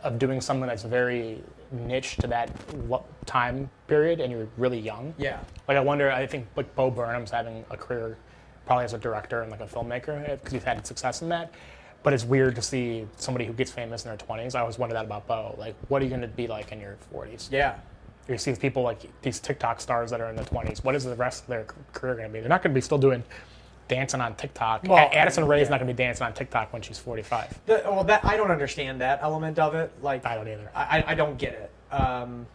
of 0.03 0.19
doing 0.19 0.39
something 0.41 0.67
that's 0.67 0.83
very 0.83 1.41
niche 1.71 2.17
to 2.17 2.27
that 2.27 2.49
lo- 2.87 3.05
time 3.25 3.69
period 3.87 4.19
and 4.19 4.31
you're 4.31 4.47
really 4.57 4.79
young 4.79 5.13
Yeah. 5.17 5.39
Like 5.67 5.77
I 5.77 5.81
wonder, 5.81 6.11
I 6.11 6.25
think 6.27 6.47
like 6.55 6.73
Bo 6.75 6.89
Burnham's 6.91 7.31
having 7.31 7.65
a 7.69 7.77
career 7.77 8.17
probably 8.65 8.85
as 8.85 8.93
a 8.93 8.97
director 8.97 9.41
and 9.41 9.51
like 9.51 9.61
a 9.61 9.65
filmmaker 9.65 10.27
eh, 10.27 10.35
because 10.35 10.53
he's 10.53 10.63
had 10.63 10.85
success 10.85 11.21
in 11.21 11.29
that. 11.29 11.51
But 12.03 12.13
it's 12.13 12.23
weird 12.23 12.55
to 12.55 12.61
see 12.61 13.07
somebody 13.17 13.45
who 13.45 13.53
gets 13.53 13.71
famous 13.71 14.05
in 14.05 14.09
their 14.09 14.17
20s. 14.17 14.55
I 14.55 14.61
always 14.61 14.77
wonder 14.77 14.93
that 14.93 15.05
about 15.05 15.27
Bo. 15.27 15.55
Like, 15.57 15.75
what 15.87 16.01
are 16.01 16.05
you 16.05 16.09
going 16.09 16.21
to 16.21 16.27
be 16.27 16.47
like 16.47 16.71
in 16.71 16.79
your 16.79 16.95
40s? 17.13 17.51
Yeah. 17.51 17.75
You 18.29 18.37
see 18.37 18.53
people 18.53 18.83
like 18.83 18.99
these 19.21 19.39
TikTok 19.39 19.81
stars 19.81 20.11
that 20.11 20.21
are 20.21 20.29
in 20.29 20.35
the 20.35 20.43
20s. 20.43 20.83
What 20.83 20.95
is 20.95 21.03
the 21.03 21.15
rest 21.15 21.43
of 21.43 21.49
their 21.49 21.65
career 21.93 22.15
going 22.15 22.27
to 22.27 22.33
be? 22.33 22.39
They're 22.39 22.49
not 22.49 22.61
going 22.61 22.71
to 22.73 22.77
be 22.77 22.81
still 22.81 22.97
doing 22.97 23.23
dancing 23.87 24.21
on 24.21 24.35
TikTok. 24.35 24.83
Well, 24.87 25.09
Addison 25.13 25.47
Rae's 25.47 25.63
yeah. 25.63 25.71
not 25.71 25.79
going 25.79 25.87
to 25.87 25.93
be 25.93 25.97
dancing 25.97 26.25
on 26.25 26.33
TikTok 26.33 26.73
when 26.73 26.81
she's 26.81 26.97
45. 26.97 27.59
The, 27.65 27.81
well, 27.85 28.03
that 28.05 28.23
I 28.25 28.37
don't 28.37 28.51
understand 28.51 29.01
that 29.01 29.19
element 29.21 29.59
of 29.59 29.75
it. 29.75 29.91
Like 30.01 30.25
I 30.25 30.35
don't 30.35 30.47
either. 30.47 30.71
I, 30.75 31.03
I 31.07 31.15
don't 31.15 31.37
get 31.37 31.53
it. 31.53 31.93
Um, 31.93 32.45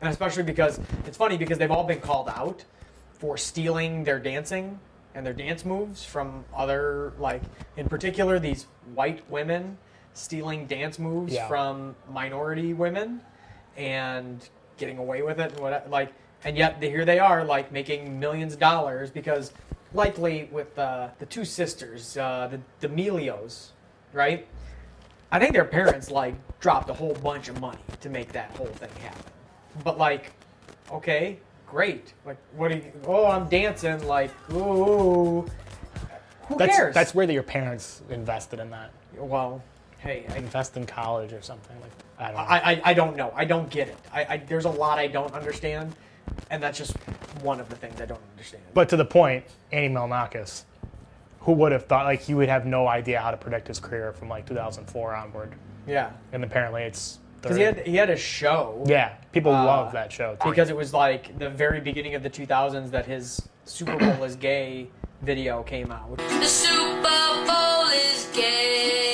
and 0.00 0.10
especially 0.10 0.42
because 0.42 0.80
it's 1.06 1.16
funny 1.16 1.36
because 1.36 1.58
they've 1.58 1.70
all 1.70 1.84
been 1.84 2.00
called 2.00 2.28
out 2.28 2.64
for 3.12 3.36
stealing 3.36 4.04
their 4.04 4.18
dancing 4.18 4.78
and 5.14 5.24
their 5.24 5.32
dance 5.32 5.64
moves 5.64 6.04
from 6.04 6.44
other 6.54 7.12
like 7.18 7.42
in 7.76 7.88
particular 7.88 8.38
these 8.38 8.66
white 8.94 9.22
women 9.30 9.78
stealing 10.14 10.66
dance 10.66 10.98
moves 10.98 11.32
Yeah. 11.32 11.46
from 11.48 11.94
minority 12.10 12.74
women 12.74 13.20
and 13.76 14.46
getting 14.76 14.98
away 14.98 15.22
with 15.22 15.38
it 15.38 15.52
and 15.52 15.60
what 15.60 15.88
like 15.88 16.12
and 16.44 16.56
yet 16.56 16.82
here 16.82 17.04
they 17.04 17.18
are 17.18 17.44
like 17.44 17.70
making 17.70 18.18
millions 18.18 18.54
of 18.54 18.58
dollars 18.58 19.10
because 19.10 19.52
likely 19.94 20.48
with 20.50 20.78
uh, 20.78 21.08
the 21.18 21.26
two 21.26 21.44
sisters 21.44 22.16
uh, 22.16 22.48
the 22.50 22.86
D'Amelios 22.86 23.68
right 24.12 24.46
I 25.32 25.38
think 25.38 25.54
their 25.54 25.64
parents 25.64 26.10
like 26.10 26.34
dropped 26.60 26.90
a 26.90 26.92
whole 26.92 27.14
bunch 27.14 27.48
of 27.48 27.58
money 27.58 27.78
to 28.02 28.10
make 28.10 28.32
that 28.32 28.50
whole 28.50 28.66
thing 28.66 28.90
happen. 29.02 29.32
But 29.82 29.96
like, 29.96 30.32
okay, 30.90 31.38
great. 31.66 32.12
Like, 32.26 32.36
what 32.54 32.70
are 32.70 32.76
you? 32.76 32.92
Oh, 33.06 33.26
I'm 33.26 33.48
dancing. 33.48 34.06
Like, 34.06 34.30
ooh. 34.52 35.46
Who 36.48 36.58
That's, 36.58 36.76
cares? 36.76 36.94
that's 36.94 37.14
where 37.14 37.30
your 37.30 37.42
parents 37.42 38.02
invested 38.10 38.60
in 38.60 38.68
that. 38.70 38.90
well, 39.16 39.62
hey, 39.98 40.26
I, 40.28 40.36
Invest 40.36 40.76
in 40.76 40.84
college 40.84 41.32
or 41.32 41.40
something. 41.40 41.80
Like, 41.80 41.92
I 42.18 42.26
don't 42.26 42.34
know. 42.34 42.40
I, 42.40 42.56
I, 42.72 42.82
I 42.84 42.94
don't 42.94 43.16
know. 43.16 43.32
I 43.34 43.46
don't 43.46 43.70
get 43.70 43.88
it. 43.88 43.96
I, 44.12 44.24
I 44.28 44.36
there's 44.36 44.66
a 44.66 44.70
lot 44.70 44.98
I 44.98 45.06
don't 45.06 45.32
understand, 45.32 45.94
and 46.50 46.62
that's 46.62 46.76
just 46.76 46.94
one 47.42 47.60
of 47.60 47.68
the 47.68 47.76
things 47.76 48.00
I 48.00 48.06
don't 48.06 48.20
understand. 48.32 48.62
But 48.74 48.88
to 48.90 48.96
the 48.96 49.04
point, 49.04 49.44
Andy 49.72 49.88
Milonakis, 49.94 50.64
who 51.40 51.52
would 51.52 51.72
have 51.72 51.86
thought 51.86 52.04
like 52.06 52.28
you 52.28 52.36
would 52.36 52.48
have 52.48 52.66
no 52.66 52.86
idea 52.88 53.20
how 53.20 53.30
to 53.30 53.36
predict 53.36 53.68
his 53.68 53.80
career 53.80 54.12
from 54.12 54.28
like 54.28 54.46
2004 54.46 55.14
onward, 55.14 55.52
Yeah, 55.86 56.10
and 56.32 56.44
apparently 56.44 56.82
it's 56.84 57.18
because 57.40 57.56
he 57.56 57.62
had 57.64 57.78
he 57.86 57.96
had 57.96 58.10
a 58.10 58.16
show. 58.16 58.84
yeah, 58.86 59.14
people 59.32 59.52
Uh, 59.52 59.64
love 59.64 59.92
that 59.92 60.12
show 60.12 60.36
too. 60.40 60.48
because 60.50 60.70
it 60.70 60.76
was 60.76 60.94
like 60.94 61.36
the 61.38 61.50
very 61.50 61.80
beginning 61.80 62.14
of 62.14 62.22
the 62.22 62.30
2000s 62.30 62.90
that 62.92 63.06
his 63.06 63.42
Super 63.64 63.96
Bowl 63.96 64.22
is 64.22 64.36
gay 64.36 64.88
video 65.22 65.62
came 65.62 65.90
out. 65.90 66.16
The 66.18 66.46
Super 66.46 67.02
Bowl 67.46 67.86
is 67.88 68.28
gay. 68.34 69.11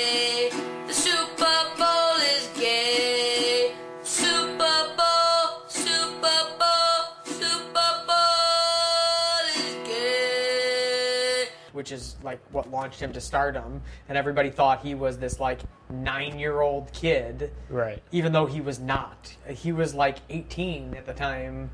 Which 11.79 11.93
is 11.93 12.17
like 12.25 12.41
what 12.51 12.69
launched 12.73 12.99
him 12.99 13.13
to 13.13 13.21
stardom 13.21 13.81
and 14.09 14.19
everybody 14.19 14.51
thought 14.51 14.83
he 14.83 14.97
was 14.97 15.17
this 15.17 15.39
like 15.39 15.61
9-year-old 15.93 16.93
kid 16.93 17.53
right. 17.71 18.03
even 18.11 18.33
though 18.33 18.47
he 18.47 18.61
was 18.61 18.81
not. 18.81 19.33
He 19.49 19.71
was 19.71 19.95
like 19.95 20.19
18 20.29 20.97
at 20.97 21.07
the 21.07 21.13
time 21.13 21.71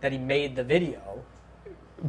that 0.00 0.12
he 0.12 0.18
made 0.18 0.54
the 0.54 0.62
video. 0.62 1.24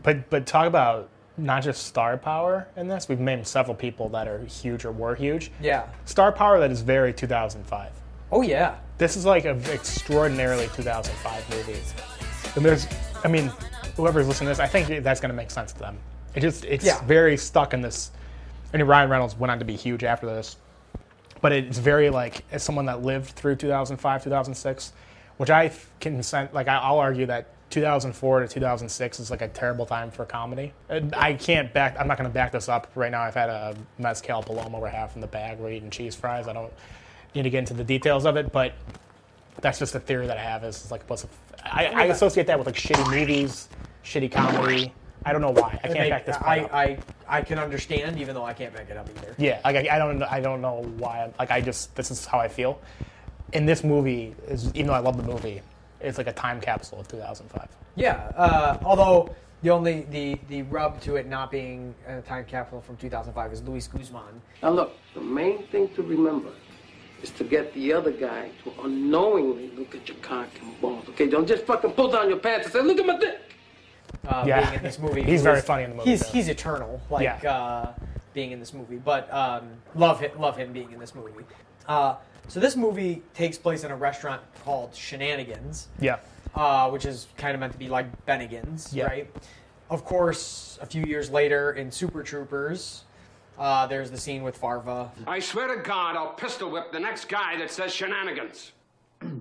But 0.03 0.29
but 0.29 0.45
talk 0.45 0.67
about 0.67 1.09
not 1.37 1.63
just 1.63 1.87
star 1.87 2.17
power 2.17 2.67
in 2.75 2.87
this. 2.87 3.09
We've 3.09 3.19
named 3.19 3.47
several 3.47 3.75
people 3.75 4.09
that 4.09 4.27
are 4.27 4.45
huge 4.45 4.85
or 4.85 4.91
were 4.91 5.15
huge. 5.15 5.51
Yeah. 5.59 5.87
Star 6.05 6.31
power 6.31 6.59
that 6.59 6.69
is 6.69 6.81
very 6.81 7.11
2005. 7.11 7.91
Oh 8.31 8.43
yeah. 8.43 8.75
This 8.99 9.17
is 9.17 9.25
like 9.25 9.45
an 9.45 9.59
extraordinarily 9.71 10.67
2005 10.75 11.49
movie. 11.49 11.81
And 12.55 12.63
there's, 12.63 12.85
I 13.23 13.27
mean, 13.27 13.51
whoever's 13.97 14.27
listening 14.27 14.49
to 14.49 14.51
this, 14.51 14.59
I 14.59 14.67
think 14.67 15.03
that's 15.03 15.19
going 15.19 15.31
to 15.31 15.35
make 15.35 15.49
sense 15.49 15.73
to 15.73 15.79
them. 15.79 15.97
It 16.35 16.41
just, 16.41 16.65
it's 16.65 16.85
Yeah. 16.85 17.01
very 17.05 17.37
stuck 17.37 17.73
in 17.73 17.81
this. 17.81 18.11
I 18.73 18.77
mean, 18.77 18.85
Ryan 18.85 19.09
Reynolds 19.09 19.35
went 19.35 19.51
on 19.51 19.59
to 19.59 19.65
be 19.65 19.75
huge 19.75 20.03
after 20.03 20.27
this, 20.27 20.57
but 21.41 21.51
it's 21.51 21.77
very 21.79 22.09
like 22.09 22.43
as 22.51 22.61
someone 22.63 22.85
that 22.85 23.01
lived 23.01 23.31
through 23.31 23.55
2005, 23.55 24.23
2006, 24.23 24.93
which 25.37 25.49
I 25.49 25.71
can 25.99 26.21
sen- 26.21 26.49
like. 26.53 26.67
I- 26.67 26.77
I'll 26.77 26.99
argue 26.99 27.25
that 27.27 27.47
2004 27.71 28.41
to 28.41 28.47
2006 28.47 29.19
is 29.19 29.31
like 29.31 29.41
a 29.41 29.47
terrible 29.47 29.85
time 29.85 30.11
for 30.11 30.25
comedy. 30.25 30.73
I 31.13 31.33
can't 31.33 31.71
back. 31.73 31.95
I'm 31.99 32.07
not 32.07 32.17
going 32.17 32.29
to 32.29 32.33
back 32.33 32.51
this 32.51 32.67
up 32.67 32.87
right 32.95 33.11
now. 33.11 33.21
I've 33.21 33.35
had 33.35 33.49
a 33.49 33.75
mezcal 33.97 34.41
paloma 34.43 34.79
we're 34.79 34.87
half 34.89 35.15
in 35.15 35.21
the 35.21 35.27
bag. 35.27 35.59
We're 35.59 35.71
eating 35.71 35.89
cheese 35.89 36.15
fries. 36.15 36.47
I 36.47 36.53
don't 36.53 36.73
need 37.35 37.43
to 37.43 37.49
get 37.49 37.59
into 37.59 37.73
the 37.75 37.83
details 37.83 38.25
of 38.25 38.37
it, 38.37 38.51
but 38.51 38.73
that's 39.61 39.77
just 39.79 39.93
a 39.95 39.99
theory 39.99 40.25
that 40.27 40.37
I 40.37 40.41
have. 40.41 40.63
Is 40.63 40.89
like 40.91 41.03
what's 41.09 41.23
a, 41.25 41.27
I, 41.63 41.85
I 41.85 42.03
associate 42.05 42.47
that 42.47 42.57
with 42.57 42.65
like 42.67 42.75
shitty 42.75 43.09
movies, 43.11 43.69
shitty 44.03 44.31
comedy. 44.31 44.93
I 45.25 45.31
don't 45.33 45.41
know 45.41 45.51
why. 45.51 45.79
I 45.83 45.87
can't 45.87 45.99
Like, 45.99 46.09
back 46.09 46.25
this 46.25 46.37
I, 46.37 46.59
up. 46.61 46.73
I, 46.73 46.97
I 47.27 47.41
can 47.41 47.59
understand 47.59 48.19
even 48.19 48.33
though 48.35 48.45
I 48.45 48.53
can't 48.53 48.73
back 48.73 48.89
it 48.89 48.97
up 48.97 49.09
either. 49.17 49.35
Yeah, 49.37 49.59
like 49.63 49.75
I, 49.75 49.95
I 49.95 49.97
don't, 49.97 50.23
I 50.23 50.39
don't 50.39 50.61
know 50.61 50.83
why. 50.97 51.31
Like 51.37 51.51
I 51.51 51.61
just, 51.61 51.95
this 51.95 52.09
is 52.11 52.25
how 52.25 52.39
I 52.39 52.47
feel. 52.47 52.79
And 53.53 53.67
this 53.67 53.83
movie 53.83 54.35
is, 54.47 54.73
even 54.75 54.87
though 54.87 54.93
I 54.93 54.99
love 54.99 55.17
the 55.17 55.23
movie, 55.23 55.61
it's 55.99 56.17
like 56.17 56.27
a 56.27 56.33
time 56.33 56.61
capsule 56.61 56.99
of 57.01 57.07
2005. 57.07 57.67
Yeah. 57.95 58.31
Uh, 58.35 58.77
although 58.83 59.35
the 59.61 59.69
only 59.71 60.01
the 60.11 60.39
the 60.47 60.61
rub 60.63 61.01
to 61.01 61.17
it 61.17 61.27
not 61.27 61.51
being 61.51 61.93
a 62.07 62.21
time 62.21 62.45
capsule 62.45 62.79
from 62.79 62.95
2005 62.97 63.51
is 63.51 63.61
Luis 63.63 63.87
Guzman. 63.87 64.41
Now 64.63 64.69
look, 64.69 64.93
the 65.13 65.19
main 65.21 65.63
thing 65.67 65.89
to 65.95 66.01
remember 66.03 66.51
is 67.21 67.31
to 67.31 67.43
get 67.43 67.73
the 67.73 67.91
other 67.91 68.11
guy 68.11 68.49
to 68.63 68.71
unknowingly 68.83 69.71
look 69.75 69.93
at 69.95 70.07
your 70.07 70.15
cock 70.19 70.47
and 70.61 70.79
balls. 70.79 71.03
Okay, 71.09 71.27
don't 71.27 71.45
just 71.47 71.65
fucking 71.65 71.91
pull 71.91 72.09
down 72.09 72.29
your 72.29 72.37
pants 72.39 72.67
and 72.67 72.73
say, 72.73 72.81
"Look 72.81 72.99
at 72.99 73.05
my 73.05 73.17
dick." 73.17 73.37
Uh, 74.27 74.43
Yeah. 74.47 74.61
being 74.61 74.73
in 74.75 74.83
this 74.83 74.99
movie. 74.99 75.23
He's 75.23 75.41
very 75.41 75.61
funny 75.61 75.83
in 75.83 75.91
the 75.91 75.95
movie, 75.97 76.09
He's 76.11 76.25
too. 76.25 76.31
he's 76.33 76.47
eternal, 76.47 77.01
like 77.09 77.23
Yeah. 77.23 77.51
uh, 77.51 77.93
being 78.33 78.51
in 78.51 78.59
this 78.59 78.73
movie. 78.73 78.97
But 78.97 79.31
um, 79.33 79.69
love 79.95 80.19
him, 80.19 80.31
love 80.39 80.57
him 80.57 80.71
being 80.73 80.91
in 80.91 80.99
this 80.99 81.15
movie. 81.15 81.31
Uh, 81.87 82.15
so 82.47 82.59
this 82.59 82.75
movie 82.75 83.23
takes 83.33 83.57
place 83.57 83.83
in 83.83 83.91
a 83.91 83.95
restaurant 83.95 84.41
called 84.63 84.93
Shenanigans, 84.95 85.87
Yeah. 85.99 86.17
uh, 86.55 86.89
which 86.89 87.05
is 87.05 87.27
kind 87.37 87.53
of 87.53 87.59
meant 87.59 87.73
to 87.73 87.79
be 87.79 87.87
like 87.89 88.25
Bennigan's, 88.25 88.93
Yeah. 88.93 89.05
right? 89.05 89.29
Of 89.89 90.05
course, 90.05 90.77
a 90.81 90.85
few 90.85 91.03
years 91.03 91.29
later 91.31 91.71
in 91.71 91.91
Super 91.91 92.21
Troopers, 92.21 93.03
uh, 93.57 93.87
there's 93.87 94.11
the 94.11 94.17
scene 94.17 94.43
with 94.43 94.55
Farva. 94.57 95.11
I 95.27 95.39
swear 95.39 95.67
to 95.75 95.81
God, 95.81 96.15
I'll 96.15 96.33
pistol 96.33 96.69
whip 96.69 96.91
the 96.91 96.99
next 96.99 97.25
guy 97.27 97.57
that 97.57 97.71
says 97.71 97.93
shenanigans. 97.93 98.71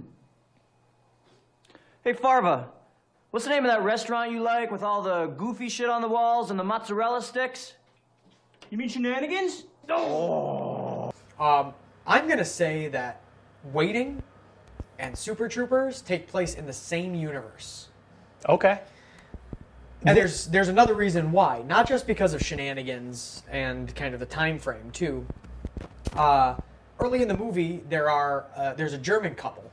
Hey, 2.05 2.13
Farva, 2.15 2.69
what's 3.31 3.45
the 3.45 3.51
name 3.51 3.65
of 3.65 3.71
that 3.71 3.83
restaurant 3.83 4.33
you 4.33 4.41
like 4.43 4.71
with 4.71 4.83
all 4.83 5.03
the 5.03 5.27
goofy 5.27 5.69
shit 5.69 5.89
on 5.89 6.03
the 6.03 6.09
walls 6.09 6.51
and 6.51 6.59
the 6.59 6.65
mozzarella 6.65 7.23
sticks? 7.23 7.75
You 8.71 8.79
mean 8.79 8.89
shenanigans? 8.89 9.65
No. 9.89 11.13
Um, 11.39 11.73
I'm 12.07 12.29
gonna 12.29 12.45
say 12.45 12.89
that 12.89 13.23
Waiting 13.73 14.23
and 14.99 15.17
Super 15.17 15.49
Troopers 15.49 16.03
take 16.03 16.27
place 16.27 16.55
in 16.55 16.67
the 16.67 16.73
same 16.73 17.15
universe. 17.15 17.89
Okay. 18.49 18.81
And 20.05 20.17
there's 20.17 20.47
there's 20.47 20.69
another 20.69 20.95
reason 20.95 21.33
why, 21.33 21.63
not 21.67 21.89
just 21.89 22.07
because 22.07 22.33
of 22.33 22.41
shenanigans 22.41 23.43
and 23.51 23.95
kind 23.97 24.15
of 24.15 24.21
the 24.21 24.27
time 24.27 24.59
frame 24.59 24.91
too. 24.93 25.27
Uh, 26.15 26.57
early 27.01 27.23
in 27.23 27.29
the 27.29 27.37
movie, 27.37 27.83
there 27.89 28.09
are 28.09 28.47
uh, 28.57 28.75
there's 28.75 28.93
a 28.93 28.99
German 28.99 29.35
couple 29.35 29.71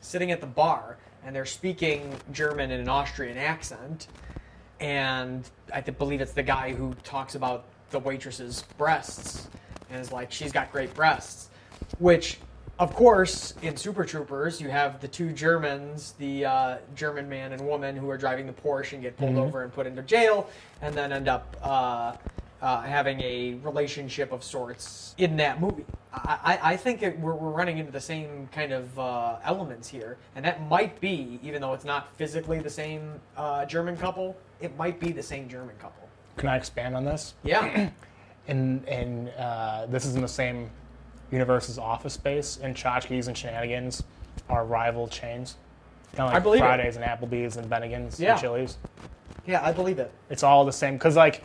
sitting 0.00 0.30
at 0.30 0.40
the 0.40 0.46
bar, 0.46 0.96
and 1.28 1.36
they're 1.36 1.44
speaking 1.44 2.10
German 2.32 2.70
in 2.70 2.80
an 2.80 2.88
Austrian 2.88 3.36
accent, 3.36 4.06
and 4.80 5.46
I 5.74 5.82
believe 5.82 6.22
it's 6.22 6.32
the 6.32 6.42
guy 6.42 6.72
who 6.72 6.94
talks 7.04 7.34
about 7.34 7.66
the 7.90 7.98
waitress's 7.98 8.62
breasts 8.78 9.46
and 9.90 10.00
is 10.00 10.10
like, 10.10 10.32
she's 10.32 10.52
got 10.52 10.72
great 10.72 10.94
breasts. 10.94 11.50
Which, 11.98 12.38
of 12.78 12.94
course, 12.94 13.52
in 13.60 13.76
Super 13.76 14.06
Troopers, 14.06 14.58
you 14.58 14.70
have 14.70 15.02
the 15.02 15.08
two 15.08 15.30
Germans, 15.32 16.14
the 16.18 16.46
uh, 16.46 16.78
German 16.94 17.28
man 17.28 17.52
and 17.52 17.60
woman 17.60 17.94
who 17.94 18.08
are 18.08 18.16
driving 18.16 18.46
the 18.46 18.54
Porsche 18.54 18.94
and 18.94 19.02
get 19.02 19.18
pulled 19.18 19.34
Mhm. 19.34 19.48
over 19.48 19.62
and 19.64 19.70
put 19.70 19.86
into 19.86 20.00
jail, 20.00 20.48
and 20.80 20.94
then 20.94 21.12
end 21.12 21.28
up 21.28 21.54
uh, 21.62 22.16
uh, 22.60 22.82
having 22.82 23.20
a 23.20 23.54
relationship 23.62 24.32
of 24.32 24.42
sorts 24.42 25.14
in 25.18 25.36
that 25.36 25.60
movie. 25.60 25.84
I, 26.12 26.58
I, 26.62 26.72
I 26.72 26.76
think 26.76 27.02
it, 27.02 27.18
we're, 27.20 27.34
we're 27.34 27.50
running 27.50 27.78
into 27.78 27.92
the 27.92 28.00
same 28.00 28.48
kind 28.52 28.72
of 28.72 28.98
uh, 28.98 29.36
elements 29.44 29.88
here, 29.88 30.18
and 30.34 30.44
that 30.44 30.66
might 30.68 31.00
be, 31.00 31.38
even 31.42 31.60
though 31.60 31.74
it's 31.74 31.84
not 31.84 32.14
physically 32.16 32.58
the 32.58 32.70
same 32.70 33.20
uh, 33.36 33.64
German 33.64 33.96
couple, 33.96 34.36
it 34.60 34.76
might 34.76 34.98
be 34.98 35.12
the 35.12 35.22
same 35.22 35.48
German 35.48 35.76
couple. 35.78 36.08
Can 36.36 36.48
I 36.48 36.56
expand 36.56 36.96
on 36.96 37.04
this? 37.04 37.34
Yeah. 37.44 37.90
and 38.48 38.86
and 38.88 39.28
uh, 39.38 39.86
this 39.86 40.06
is 40.06 40.16
in 40.16 40.22
the 40.22 40.28
same 40.28 40.70
universe 41.30 41.68
as 41.68 41.78
Office 41.78 42.14
Space, 42.14 42.58
and 42.62 42.74
Chotchkie's 42.74 43.28
and 43.28 43.36
Shenanigans 43.36 44.02
are 44.48 44.64
rival 44.64 45.08
chains. 45.08 45.56
Kind 46.14 46.28
of 46.28 46.30
I 46.30 46.34
like 46.34 46.42
believe 46.42 46.60
it. 46.62 46.64
Fridays 46.64 46.96
and 46.96 47.04
Applebee's 47.04 47.56
and 47.56 47.70
Bennigan's 47.70 48.18
Yeah. 48.18 48.32
and 48.32 48.40
Chili's. 48.40 48.78
Yeah, 49.46 49.64
I 49.64 49.72
believe 49.72 49.98
it. 49.98 50.10
It's 50.30 50.42
all 50.42 50.64
the 50.64 50.72
same 50.72 50.94
because 50.94 51.16
like 51.16 51.42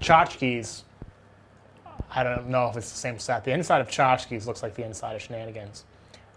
Chotchkie's. 0.00 0.84
I 2.12 2.22
don't 2.24 2.48
know 2.48 2.68
if 2.68 2.76
it's 2.76 2.90
the 2.90 2.96
same 2.98 3.18
set. 3.18 3.44
The 3.44 3.52
inside 3.52 3.80
of 3.80 3.88
Chotchkie's 3.88 4.46
looks 4.46 4.62
like 4.62 4.74
the 4.74 4.84
inside 4.84 5.14
of 5.16 5.22
Shenanigans, 5.22 5.84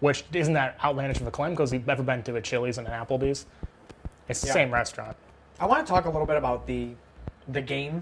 which 0.00 0.24
isn't 0.32 0.54
that 0.54 0.76
outlandish 0.84 1.20
of 1.20 1.26
a 1.26 1.30
claim 1.30 1.50
because 1.52 1.72
you've 1.72 1.88
ever 1.88 2.02
been 2.02 2.22
to 2.24 2.36
a 2.36 2.40
Chili's 2.40 2.78
and 2.78 2.86
an 2.86 2.92
Applebee's. 2.92 3.46
It's 4.28 4.40
the 4.40 4.46
Yeah. 4.48 4.52
same 4.52 4.72
restaurant. 4.72 5.16
I 5.60 5.66
want 5.66 5.86
to 5.86 5.90
talk 5.92 6.04
a 6.04 6.10
little 6.10 6.26
bit 6.26 6.36
about 6.36 6.66
the 6.66 6.90
the 7.48 7.60
game 7.60 8.00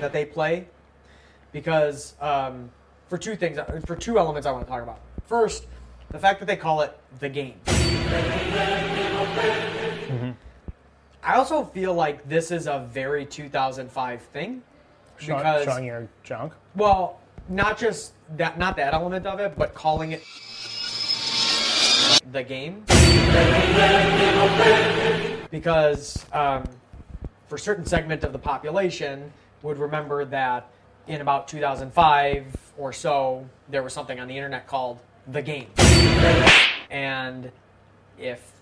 that 0.00 0.10
they 0.12 0.24
play 0.24 0.66
because 1.52 2.14
um, 2.20 2.70
for 3.08 3.16
two 3.18 3.36
things, 3.36 3.58
for 3.86 3.94
two 3.94 4.18
elements, 4.18 4.46
I 4.46 4.50
want 4.52 4.64
to 4.66 4.70
talk 4.70 4.82
about. 4.82 4.98
First, 5.26 5.66
the 6.10 6.18
fact 6.18 6.40
that 6.40 6.46
they 6.46 6.56
call 6.56 6.80
it 6.80 6.98
the 7.20 7.28
game. 7.28 7.60
I 11.22 11.34
also 11.34 11.64
feel 11.64 11.94
like 11.94 12.28
this 12.28 12.50
is 12.50 12.66
a 12.66 12.86
very 12.90 13.26
2005 13.26 14.22
thing 14.22 14.62
because 15.18 15.64
showing 15.64 15.84
your 15.84 16.08
junk. 16.22 16.52
well, 16.76 17.20
not 17.48 17.78
just 17.78 18.12
that, 18.36 18.58
not 18.58 18.76
that 18.76 18.94
element 18.94 19.26
of 19.26 19.40
it, 19.40 19.56
but 19.56 19.74
calling 19.74 20.12
it 20.12 20.22
the 22.30 22.42
game. 22.42 22.84
Because 25.50 26.24
um, 26.32 26.64
for 27.48 27.56
a 27.56 27.58
certain 27.58 27.84
segment 27.84 28.22
of 28.24 28.32
the 28.32 28.38
population 28.38 29.32
would 29.62 29.78
remember 29.78 30.24
that 30.26 30.70
in 31.06 31.20
about 31.20 31.48
2005 31.48 32.56
or 32.76 32.92
so, 32.92 33.48
there 33.68 33.82
was 33.82 33.92
something 33.92 34.20
on 34.20 34.28
the 34.28 34.36
internet 34.36 34.66
called 34.66 34.98
the 35.26 35.42
game. 35.42 35.68
And 36.90 37.50
if 38.18 38.52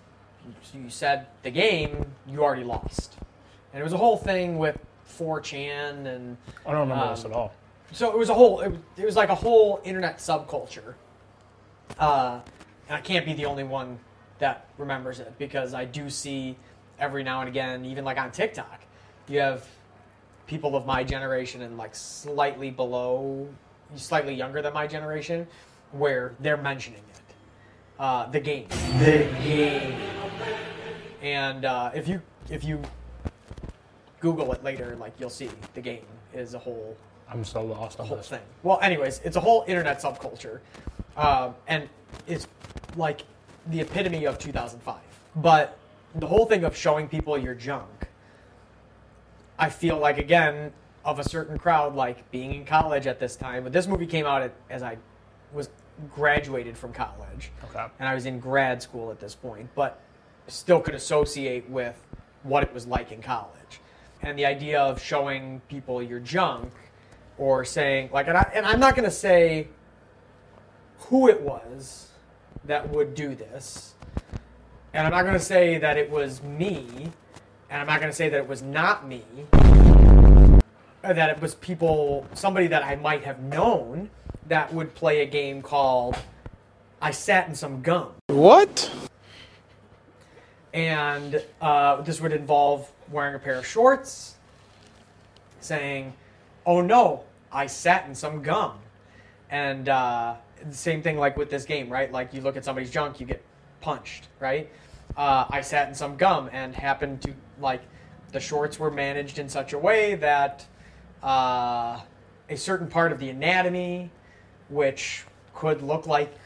you 0.73 0.89
said 0.89 1.27
the 1.43 1.51
game, 1.51 2.05
you 2.27 2.43
already 2.43 2.63
lost. 2.63 3.15
And 3.73 3.81
it 3.81 3.83
was 3.83 3.93
a 3.93 3.97
whole 3.97 4.17
thing 4.17 4.57
with 4.57 4.77
4chan 5.17 6.05
and 6.05 6.37
I 6.65 6.71
don't 6.71 6.81
remember 6.81 7.05
um, 7.05 7.15
this 7.15 7.25
at 7.25 7.31
all. 7.31 7.53
so 7.91 8.11
it 8.11 8.17
was 8.17 8.29
a 8.29 8.33
whole. 8.33 8.61
It 8.61 8.69
was, 8.69 8.79
it 8.97 9.05
was 9.05 9.15
like 9.15 9.29
a 9.29 9.35
whole 9.35 9.81
internet 9.83 10.17
subculture. 10.17 10.93
Uh, 11.99 12.39
and 12.87 12.97
I 12.97 13.01
can't 13.01 13.25
be 13.25 13.33
the 13.33 13.45
only 13.45 13.63
one 13.63 13.99
that 14.39 14.67
remembers 14.77 15.19
it 15.19 15.33
because 15.37 15.73
I 15.73 15.85
do 15.85 16.09
see 16.09 16.55
every 16.99 17.23
now 17.23 17.41
and 17.41 17.49
again, 17.49 17.85
even 17.85 18.05
like 18.05 18.17
on 18.17 18.31
TikTok, 18.31 18.81
you 19.27 19.39
have 19.39 19.67
people 20.47 20.75
of 20.75 20.85
my 20.85 21.03
generation 21.03 21.61
and 21.61 21.77
like 21.77 21.95
slightly 21.95 22.71
below, 22.71 23.47
slightly 23.95 24.33
younger 24.33 24.61
than 24.61 24.73
my 24.73 24.87
generation, 24.87 25.47
where 25.91 26.33
they're 26.39 26.57
mentioning 26.57 27.01
it. 27.13 27.35
Uh, 27.99 28.29
the 28.29 28.39
game. 28.39 28.67
The 28.99 29.27
game. 29.43 29.95
And 31.21 31.65
uh, 31.65 31.91
if 31.93 32.07
you 32.07 32.21
if 32.49 32.63
you 32.63 32.81
Google 34.19 34.51
it 34.53 34.63
later, 34.63 34.95
like 34.99 35.13
you'll 35.19 35.29
see 35.29 35.49
the 35.73 35.81
game 35.81 36.05
is 36.33 36.53
a 36.53 36.59
whole 36.59 36.95
I'm 37.29 37.43
so 37.43 37.63
lost 37.63 37.97
the 37.97 38.03
on 38.03 38.09
whole 38.09 38.17
this. 38.17 38.29
thing. 38.29 38.41
Well, 38.63 38.79
anyways, 38.81 39.21
it's 39.23 39.35
a 39.35 39.39
whole 39.39 39.65
internet 39.67 40.01
subculture, 40.01 40.59
um, 41.17 41.55
and 41.67 41.89
it's 42.27 42.47
like 42.95 43.21
the 43.67 43.81
epitome 43.81 44.25
of 44.25 44.39
2005. 44.39 44.95
But 45.35 45.77
the 46.15 46.27
whole 46.27 46.45
thing 46.45 46.63
of 46.63 46.75
showing 46.75 47.07
people 47.09 47.37
your 47.37 47.53
junk, 47.53 48.07
I 49.59 49.69
feel 49.69 49.97
like 49.97 50.17
again 50.17 50.71
of 51.03 51.19
a 51.19 51.23
certain 51.23 51.57
crowd, 51.57 51.95
like 51.95 52.29
being 52.31 52.53
in 52.53 52.65
college 52.65 53.07
at 53.07 53.19
this 53.19 53.35
time. 53.35 53.63
But 53.63 53.73
this 53.73 53.87
movie 53.87 54.07
came 54.07 54.25
out 54.25 54.41
at, 54.41 54.53
as 54.69 54.83
I 54.83 54.97
was 55.53 55.69
graduated 56.13 56.77
from 56.77 56.91
college, 56.93 57.51
Okay. 57.69 57.85
and 57.99 58.07
I 58.09 58.13
was 58.13 58.25
in 58.25 58.39
grad 58.39 58.81
school 58.81 59.09
at 59.11 59.19
this 59.19 59.33
point, 59.35 59.69
but 59.73 59.99
still 60.47 60.79
could 60.79 60.95
associate 60.95 61.69
with 61.69 61.95
what 62.43 62.63
it 62.63 62.73
was 62.73 62.87
like 62.87 63.11
in 63.11 63.21
college. 63.21 63.81
And 64.21 64.37
the 64.37 64.45
idea 64.45 64.81
of 64.81 65.01
showing 65.01 65.61
people 65.69 66.01
your 66.01 66.19
junk 66.19 66.71
or 67.37 67.63
saying 67.63 68.09
like 68.11 68.27
and, 68.27 68.37
I, 68.37 68.51
and 68.53 68.65
I'm 68.65 68.79
not 68.79 68.95
going 68.95 69.05
to 69.05 69.15
say 69.15 69.67
who 70.99 71.27
it 71.27 71.41
was 71.41 72.07
that 72.65 72.89
would 72.89 73.15
do 73.15 73.35
this. 73.35 73.93
And 74.93 75.05
I'm 75.05 75.11
not 75.11 75.23
going 75.23 75.35
to 75.35 75.39
say 75.39 75.77
that 75.77 75.97
it 75.97 76.09
was 76.09 76.41
me, 76.41 77.11
and 77.69 77.81
I'm 77.81 77.87
not 77.87 77.99
going 77.99 78.11
to 78.11 78.15
say 78.15 78.29
that 78.29 78.37
it 78.37 78.47
was 78.47 78.61
not 78.61 79.07
me. 79.07 79.23
That 81.03 81.29
it 81.29 81.41
was 81.41 81.55
people 81.55 82.25
somebody 82.33 82.67
that 82.67 82.83
I 82.83 82.95
might 82.95 83.23
have 83.23 83.39
known 83.41 84.09
that 84.47 84.73
would 84.73 84.95
play 84.95 85.21
a 85.21 85.25
game 85.25 85.61
called 85.61 86.17
I 87.01 87.11
sat 87.11 87.47
in 87.47 87.55
some 87.55 87.81
gum. 87.81 88.09
What? 88.27 88.89
And 90.77 91.43
uh, 91.59 92.01
this 92.01 92.21
would 92.21 92.31
involve 92.31 92.91
wearing 93.11 93.33
a 93.33 93.39
pair 93.39 93.55
of 93.55 93.65
shorts, 93.65 94.35
saying, 95.59 96.13
"Oh 96.67 96.81
no, 96.81 97.23
I 97.51 97.65
sat 97.65 98.05
in 98.07 98.13
some 98.13 98.43
gum," 98.43 98.77
and 99.49 99.89
uh, 99.89 100.35
the 100.63 100.75
same 100.75 101.01
thing 101.01 101.17
like 101.17 101.35
with 101.35 101.49
this 101.49 101.65
game, 101.65 101.89
right? 101.89 102.11
Like 102.11 102.31
you 102.31 102.41
look 102.41 102.57
at 102.57 102.63
somebody's 102.63 102.91
junk, 102.91 103.19
you 103.19 103.25
get 103.25 103.43
punched, 103.81 104.27
right? 104.39 104.69
Uh, 105.17 105.45
I 105.49 105.61
sat 105.61 105.89
in 105.89 105.95
some 105.95 106.15
gum 106.15 106.47
and 106.53 106.75
happened 106.75 107.23
to 107.23 107.33
like 107.59 107.81
the 108.31 108.39
shorts 108.39 108.77
were 108.77 108.91
managed 108.91 109.39
in 109.39 109.49
such 109.49 109.73
a 109.73 109.79
way 109.79 110.13
that 110.13 110.63
uh, 111.23 112.01
a 112.49 112.55
certain 112.55 112.87
part 112.87 113.11
of 113.11 113.17
the 113.17 113.29
anatomy, 113.29 114.11
which 114.69 115.25
could 115.55 115.81
look 115.81 116.05
like 116.05 116.37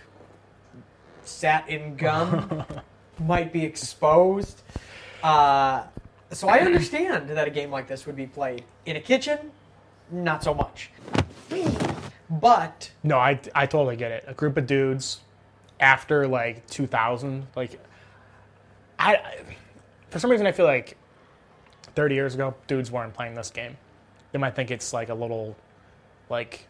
sat 1.26 1.68
in 1.68 1.98
gum 1.98 2.64
might 3.20 3.52
be 3.54 3.64
exposed. 3.64 4.62
Uh, 5.24 5.84
so 6.32 6.48
I 6.48 6.60
understand 6.60 7.30
that 7.30 7.48
a 7.48 7.52
game 7.52 7.72
like 7.72 7.88
this 7.88 8.06
would 8.06 8.16
be 8.16 8.26
played 8.28 8.64
in 8.86 8.96
a 8.96 9.02
kitchen, 9.02 9.52
not 10.12 10.44
so 10.44 10.54
much. 10.54 10.90
But 12.30 12.92
No, 13.04 13.18
I, 13.18 13.40
I 13.54 13.66
totally 13.66 13.98
get 13.98 14.12
it. 14.12 14.24
A 14.28 14.34
group 14.34 14.56
of 14.58 14.66
dudes 14.66 15.20
after 15.80 16.28
like 16.28 16.66
2000, 16.68 17.48
like 17.56 17.80
I, 18.98 19.40
for 20.10 20.20
some 20.20 20.32
reason 20.32 20.48
I 20.48 20.52
feel 20.54 20.66
like 20.66 20.98
30 21.96 22.16
years 22.16 22.34
ago 22.36 22.56
dudes 22.68 22.90
weren't 22.90 23.14
playing 23.14 23.36
this 23.36 23.50
game. 23.50 23.78
They 24.32 24.40
might 24.40 24.56
think 24.56 24.72
it's 24.72 24.94
like 24.94 25.10
a 25.10 25.14
little 25.14 25.58
like 26.30 26.68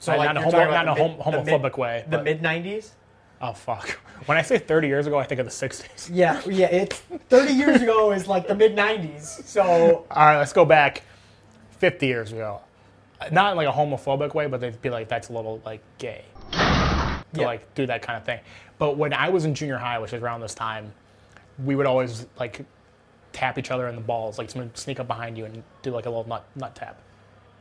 so 0.00 0.12
not, 0.12 0.18
like 0.18 0.34
not 0.34 0.36
a 0.36 0.40
homo, 0.42 0.70
not 0.70 0.82
in 0.82 0.88
a 0.88 0.94
hom- 0.94 1.32
the 1.32 1.38
mid- 1.38 1.46
the 1.46 1.50
homophobic 1.52 1.62
mid- 1.62 1.76
way. 1.76 2.04
The 2.08 2.22
mid 2.22 2.42
'90s. 2.42 2.90
Oh 3.40 3.52
fuck! 3.52 3.98
When 4.26 4.36
I 4.36 4.42
say 4.42 4.58
30 4.58 4.88
years 4.88 5.06
ago, 5.06 5.16
I 5.16 5.24
think 5.24 5.38
of 5.40 5.46
the 5.46 5.52
60s. 5.52 6.10
Yeah, 6.12 6.42
yeah. 6.46 6.66
It's 6.66 6.98
30 7.28 7.52
years 7.52 7.80
ago 7.80 8.10
is 8.10 8.26
like 8.26 8.48
the 8.48 8.54
mid 8.54 8.74
'90s. 8.76 9.44
So 9.44 10.06
All 10.10 10.26
right, 10.26 10.38
let's 10.38 10.52
go 10.52 10.64
back 10.64 11.02
50 11.78 12.06
years 12.06 12.32
ago. 12.32 12.60
Not 13.30 13.52
in 13.52 13.56
like 13.56 13.68
a 13.68 13.72
homophobic 13.72 14.34
way, 14.34 14.46
but 14.48 14.60
they'd 14.60 14.80
be 14.82 14.90
like, 14.90 15.08
that's 15.08 15.28
a 15.28 15.32
little 15.32 15.62
like 15.64 15.80
gay. 15.98 16.24
To 16.52 16.58
Yeah. 17.32 17.46
like 17.46 17.74
do 17.74 17.86
that 17.86 18.02
kind 18.02 18.16
of 18.16 18.24
thing. 18.24 18.40
But 18.78 18.96
when 18.96 19.12
I 19.12 19.28
was 19.28 19.44
in 19.44 19.54
junior 19.54 19.76
high, 19.78 19.98
which 20.00 20.12
is 20.12 20.20
around 20.22 20.40
this 20.40 20.54
time, 20.54 20.92
we 21.64 21.76
would 21.76 21.86
always 21.86 22.26
like 22.40 22.64
tap 23.32 23.56
each 23.56 23.70
other 23.70 23.86
in 23.88 23.94
the 23.94 24.00
balls, 24.00 24.36
like 24.38 24.50
someone 24.50 24.68
would 24.68 24.78
sneak 24.78 24.98
up 24.98 25.06
behind 25.06 25.38
you 25.38 25.44
and 25.44 25.62
do 25.82 25.90
like 25.92 26.06
a 26.06 26.10
little 26.10 26.26
nut 26.28 26.44
nut 26.56 26.74
tap. 26.74 27.00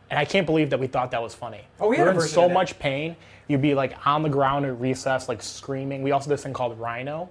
And 0.09 0.17
I 0.17 0.25
can't 0.25 0.45
believe 0.45 0.69
that 0.69 0.79
we 0.79 0.87
thought 0.87 1.11
that 1.11 1.21
was 1.21 1.33
funny. 1.33 1.61
Oh, 1.79 1.89
we 1.89 1.97
were 1.97 2.09
a 2.09 2.15
in 2.15 2.21
so 2.21 2.47
much 2.47 2.79
pain. 2.79 3.15
You'd 3.47 3.61
be 3.61 3.73
like 3.73 4.07
on 4.07 4.23
the 4.23 4.29
ground 4.29 4.65
at 4.65 4.79
recess, 4.79 5.27
like 5.27 5.43
screaming. 5.43 6.01
We 6.01 6.11
also 6.11 6.29
did 6.29 6.35
this 6.35 6.43
thing 6.43 6.53
called 6.53 6.79
Rhino, 6.79 7.29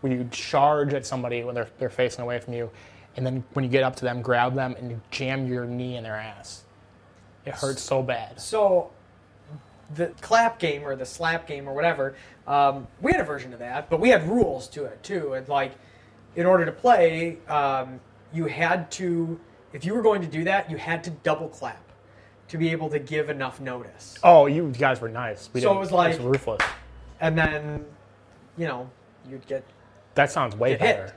where 0.00 0.12
you 0.12 0.28
charge 0.30 0.92
at 0.94 1.06
somebody 1.06 1.44
when 1.44 1.54
they're 1.54 1.68
they're 1.78 1.90
facing 1.90 2.22
away 2.22 2.40
from 2.40 2.54
you, 2.54 2.70
and 3.16 3.24
then 3.24 3.44
when 3.52 3.64
you 3.64 3.70
get 3.70 3.82
up 3.82 3.94
to 3.96 4.04
them, 4.04 4.22
grab 4.22 4.54
them 4.54 4.74
and 4.78 4.90
you 4.90 5.00
jam 5.10 5.46
your 5.46 5.66
knee 5.66 5.96
in 5.96 6.02
their 6.02 6.16
ass. 6.16 6.64
It 7.44 7.54
hurts 7.54 7.82
so 7.82 8.02
bad. 8.02 8.40
So, 8.40 8.90
the 9.94 10.08
clap 10.20 10.58
game 10.58 10.82
or 10.84 10.96
the 10.96 11.06
slap 11.06 11.46
game 11.46 11.68
or 11.68 11.74
whatever, 11.74 12.16
um, 12.48 12.88
we 13.00 13.12
had 13.12 13.20
a 13.20 13.24
version 13.24 13.52
of 13.52 13.60
that, 13.60 13.88
but 13.88 14.00
we 14.00 14.08
had 14.08 14.28
rules 14.28 14.66
to 14.68 14.84
it 14.84 15.00
too. 15.04 15.34
And 15.34 15.48
like, 15.48 15.72
in 16.34 16.44
order 16.44 16.64
to 16.64 16.72
play, 16.72 17.38
um, 17.48 18.00
you 18.32 18.46
had 18.46 18.90
to, 18.92 19.38
if 19.72 19.84
you 19.84 19.94
were 19.94 20.02
going 20.02 20.22
to 20.22 20.28
do 20.28 20.42
that, 20.44 20.68
you 20.68 20.76
had 20.76 21.04
to 21.04 21.10
double 21.10 21.48
clap. 21.48 21.80
To 22.48 22.58
be 22.58 22.70
able 22.70 22.88
to 22.90 22.98
give 22.98 23.28
enough 23.28 23.60
notice. 23.60 24.16
Oh, 24.22 24.46
you 24.46 24.68
guys 24.78 25.00
were 25.00 25.08
nice. 25.08 25.50
We 25.52 25.60
So 25.60 25.74
it 25.74 25.78
was 25.78 25.92
like- 25.92 26.18
ruthless. 26.20 26.62
And 27.20 27.36
then, 27.36 27.84
you 28.56 28.66
know, 28.66 28.90
you'd 29.28 29.46
get 29.46 29.64
That 30.14 30.30
sounds 30.30 30.54
way 30.56 30.76
better. 30.76 31.12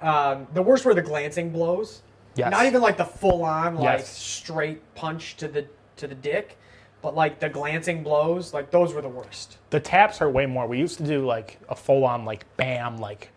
Um, 0.00 0.46
the 0.54 0.62
worst 0.62 0.84
were 0.84 0.94
the 0.94 1.02
glancing 1.02 1.50
blows. 1.50 2.02
Yes. 2.34 2.50
Not 2.50 2.66
even 2.66 2.80
like 2.80 2.96
the 2.96 3.04
full 3.04 3.42
on 3.44 3.74
like 3.76 3.98
Yes. 4.00 4.08
straight 4.08 4.94
punch 4.94 5.36
to 5.38 5.48
the 5.48 5.66
to 5.96 6.06
the 6.06 6.14
dick, 6.14 6.56
but 7.02 7.16
like 7.16 7.40
the 7.40 7.48
glancing 7.48 8.02
blows, 8.04 8.54
like 8.54 8.70
those 8.70 8.94
were 8.94 9.02
the 9.02 9.08
worst. 9.08 9.58
The 9.70 9.80
taps 9.80 10.18
hurt 10.18 10.30
way 10.30 10.46
more. 10.46 10.66
We 10.68 10.78
used 10.78 10.98
to 10.98 11.02
do 11.04 11.26
like 11.26 11.58
a 11.68 11.74
full 11.74 12.04
on 12.04 12.24
like 12.24 12.44
bam, 12.56 12.98
like 12.98 13.30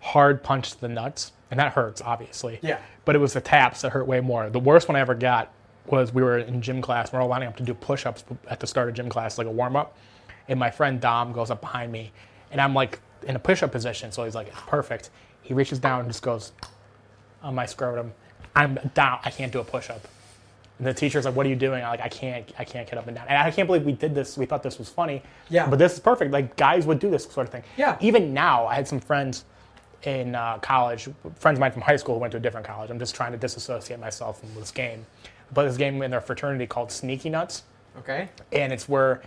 hard 0.00 0.42
punch 0.42 0.70
to 0.72 0.80
the 0.80 0.88
nuts, 0.88 1.32
and 1.50 1.60
that 1.60 1.72
hurts 1.74 2.00
obviously. 2.00 2.58
Yeah. 2.62 2.78
But 3.04 3.14
it 3.14 3.18
was 3.18 3.34
the 3.34 3.40
taps 3.42 3.82
that 3.82 3.90
hurt 3.92 4.06
way 4.06 4.20
more. 4.20 4.48
The 4.48 4.58
worst 4.60 4.88
one 4.88 4.96
I 4.96 5.00
ever 5.00 5.14
got 5.14 5.52
was 5.90 6.12
we 6.12 6.22
were 6.22 6.38
in 6.38 6.60
gym 6.60 6.80
class. 6.82 7.12
We're 7.12 7.20
all 7.20 7.28
lining 7.28 7.48
up 7.48 7.56
to 7.56 7.62
do 7.62 7.74
push 7.74 8.06
ups 8.06 8.24
at 8.48 8.60
the 8.60 8.66
start 8.66 8.88
of 8.88 8.94
gym 8.94 9.08
class, 9.08 9.38
like 9.38 9.46
a 9.46 9.50
warm 9.50 9.76
up, 9.76 9.96
and 10.48 10.58
my 10.58 10.70
friend 10.70 11.00
Dom 11.00 11.32
goes 11.32 11.50
up 11.50 11.60
behind 11.60 11.92
me, 11.92 12.12
and 12.50 12.60
I'm 12.60 12.74
like 12.74 13.00
in 13.26 13.36
a 13.36 13.38
push 13.38 13.62
up 13.62 13.72
position, 13.72 14.12
so 14.12 14.24
he's 14.24 14.34
like 14.34 14.48
it's 14.48 14.60
perfect. 14.66 15.10
He 15.42 15.54
reaches 15.54 15.78
down 15.78 16.00
and 16.00 16.08
just 16.08 16.22
goes 16.22 16.52
on 17.42 17.54
my 17.54 17.66
scrotum. 17.66 18.12
I'm 18.54 18.78
down. 18.94 19.20
I 19.24 19.30
can't 19.30 19.52
do 19.52 19.60
a 19.60 19.64
push 19.64 19.90
up. 19.90 20.06
And 20.78 20.86
the 20.86 20.92
teacher's 20.92 21.24
like, 21.24 21.34
"What 21.34 21.46
are 21.46 21.48
you 21.48 21.56
doing?" 21.56 21.82
I'm 21.82 21.90
like, 21.90 22.00
"I 22.00 22.08
can't, 22.08 22.52
I 22.58 22.64
can't 22.64 22.88
get 22.88 22.98
up 22.98 23.06
and 23.06 23.16
down." 23.16 23.26
And 23.28 23.38
I 23.38 23.50
can't 23.50 23.66
believe 23.66 23.84
we 23.84 23.92
did 23.92 24.14
this. 24.14 24.36
We 24.36 24.44
thought 24.44 24.62
this 24.62 24.78
was 24.78 24.88
funny. 24.88 25.22
Yeah. 25.48 25.68
But 25.68 25.78
this 25.78 25.94
is 25.94 26.00
perfect. 26.00 26.32
Like 26.32 26.56
guys 26.56 26.86
would 26.86 26.98
do 26.98 27.10
this 27.10 27.24
sort 27.24 27.46
of 27.46 27.52
thing. 27.52 27.62
Yeah. 27.76 27.96
Even 28.00 28.34
now, 28.34 28.66
I 28.66 28.74
had 28.74 28.86
some 28.86 29.00
friends 29.00 29.44
in 30.02 30.34
uh, 30.34 30.58
college, 30.58 31.08
friends 31.36 31.56
of 31.56 31.60
mine 31.60 31.72
from 31.72 31.82
high 31.82 31.96
school 31.96 32.14
who 32.14 32.20
went 32.20 32.30
to 32.32 32.36
a 32.36 32.40
different 32.40 32.66
college. 32.66 32.90
I'm 32.90 32.98
just 32.98 33.14
trying 33.14 33.32
to 33.32 33.38
disassociate 33.38 33.98
myself 33.98 34.40
from 34.40 34.54
this 34.54 34.70
game. 34.70 35.06
But 35.52 35.64
this 35.64 35.76
game 35.76 36.02
in 36.02 36.10
their 36.10 36.20
fraternity 36.20 36.66
called 36.66 36.90
Sneaky 36.90 37.30
Nuts, 37.30 37.62
Okay. 37.98 38.28
and 38.52 38.72
it's 38.72 38.88
where 38.88 39.22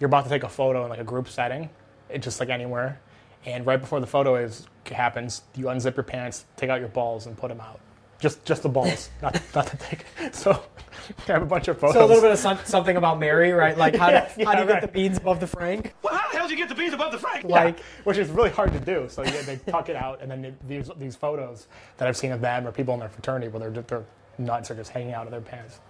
you're 0.00 0.06
about 0.08 0.24
to 0.24 0.30
take 0.30 0.42
a 0.44 0.48
photo 0.48 0.84
in 0.84 0.90
like 0.90 1.00
a 1.00 1.04
group 1.04 1.28
setting, 1.28 1.68
it 2.08 2.22
just 2.22 2.40
like 2.40 2.48
anywhere. 2.48 3.00
And 3.46 3.66
right 3.66 3.80
before 3.80 4.00
the 4.00 4.06
photo 4.06 4.36
is 4.36 4.66
happens, 4.90 5.42
you 5.56 5.66
unzip 5.66 5.96
your 5.96 6.04
pants, 6.04 6.44
take 6.56 6.70
out 6.70 6.80
your 6.80 6.88
balls, 6.88 7.26
and 7.26 7.36
put 7.36 7.48
them 7.48 7.60
out. 7.60 7.80
Just 8.20 8.44
just 8.44 8.62
the 8.62 8.68
balls, 8.68 9.10
not 9.22 9.38
not 9.54 9.66
the 9.66 9.76
dick. 9.88 10.04
So 10.34 10.52
I 11.28 11.32
have 11.32 11.42
a 11.42 11.46
bunch 11.46 11.68
of 11.68 11.78
photos. 11.78 11.94
So 11.96 12.04
a 12.04 12.06
little 12.06 12.22
bit 12.22 12.30
of 12.30 12.38
some, 12.38 12.58
something 12.64 12.96
about 12.96 13.18
Mary, 13.18 13.52
right? 13.52 13.76
Like 13.76 13.94
how, 13.96 14.08
Yeah, 14.10 14.32
do, 14.34 14.44
how 14.46 14.52
do 14.54 14.62
you 14.62 14.68
yeah, 14.68 14.72
get 14.74 14.80
the 14.80 14.86
right. 14.86 14.92
beans 14.92 15.18
above 15.18 15.40
the 15.40 15.46
frank? 15.46 15.92
Well, 16.02 16.14
how 16.14 16.30
the 16.30 16.38
hell 16.38 16.46
do 16.46 16.52
you 16.54 16.58
get 16.58 16.68
the 16.70 16.74
beans 16.74 16.94
above 16.94 17.12
the 17.12 17.18
frank? 17.18 17.44
like 17.46 17.80
which 18.04 18.16
is 18.16 18.30
really 18.30 18.48
hard 18.50 18.72
to 18.72 18.80
do. 18.80 19.06
So 19.10 19.22
yeah, 19.24 19.42
they 19.42 19.56
tuck 19.56 19.88
it 19.90 19.96
out, 19.96 20.22
and 20.22 20.30
then 20.30 20.40
they- 20.42 20.54
these 20.66 20.90
these 20.96 21.16
photos 21.16 21.66
that 21.98 22.08
I've 22.08 22.16
seen 22.16 22.32
of 22.32 22.40
them 22.40 22.66
or 22.66 22.72
people 22.72 22.94
in 22.94 23.00
their 23.00 23.08
fraternity 23.10 23.48
where 23.48 23.68
their 23.70 23.82
their 23.82 24.04
nuts 24.38 24.70
are 24.70 24.74
just 24.74 24.90
hanging 24.90 25.14
out 25.14 25.26
of 25.26 25.30
their 25.30 25.40
pants. 25.40 25.80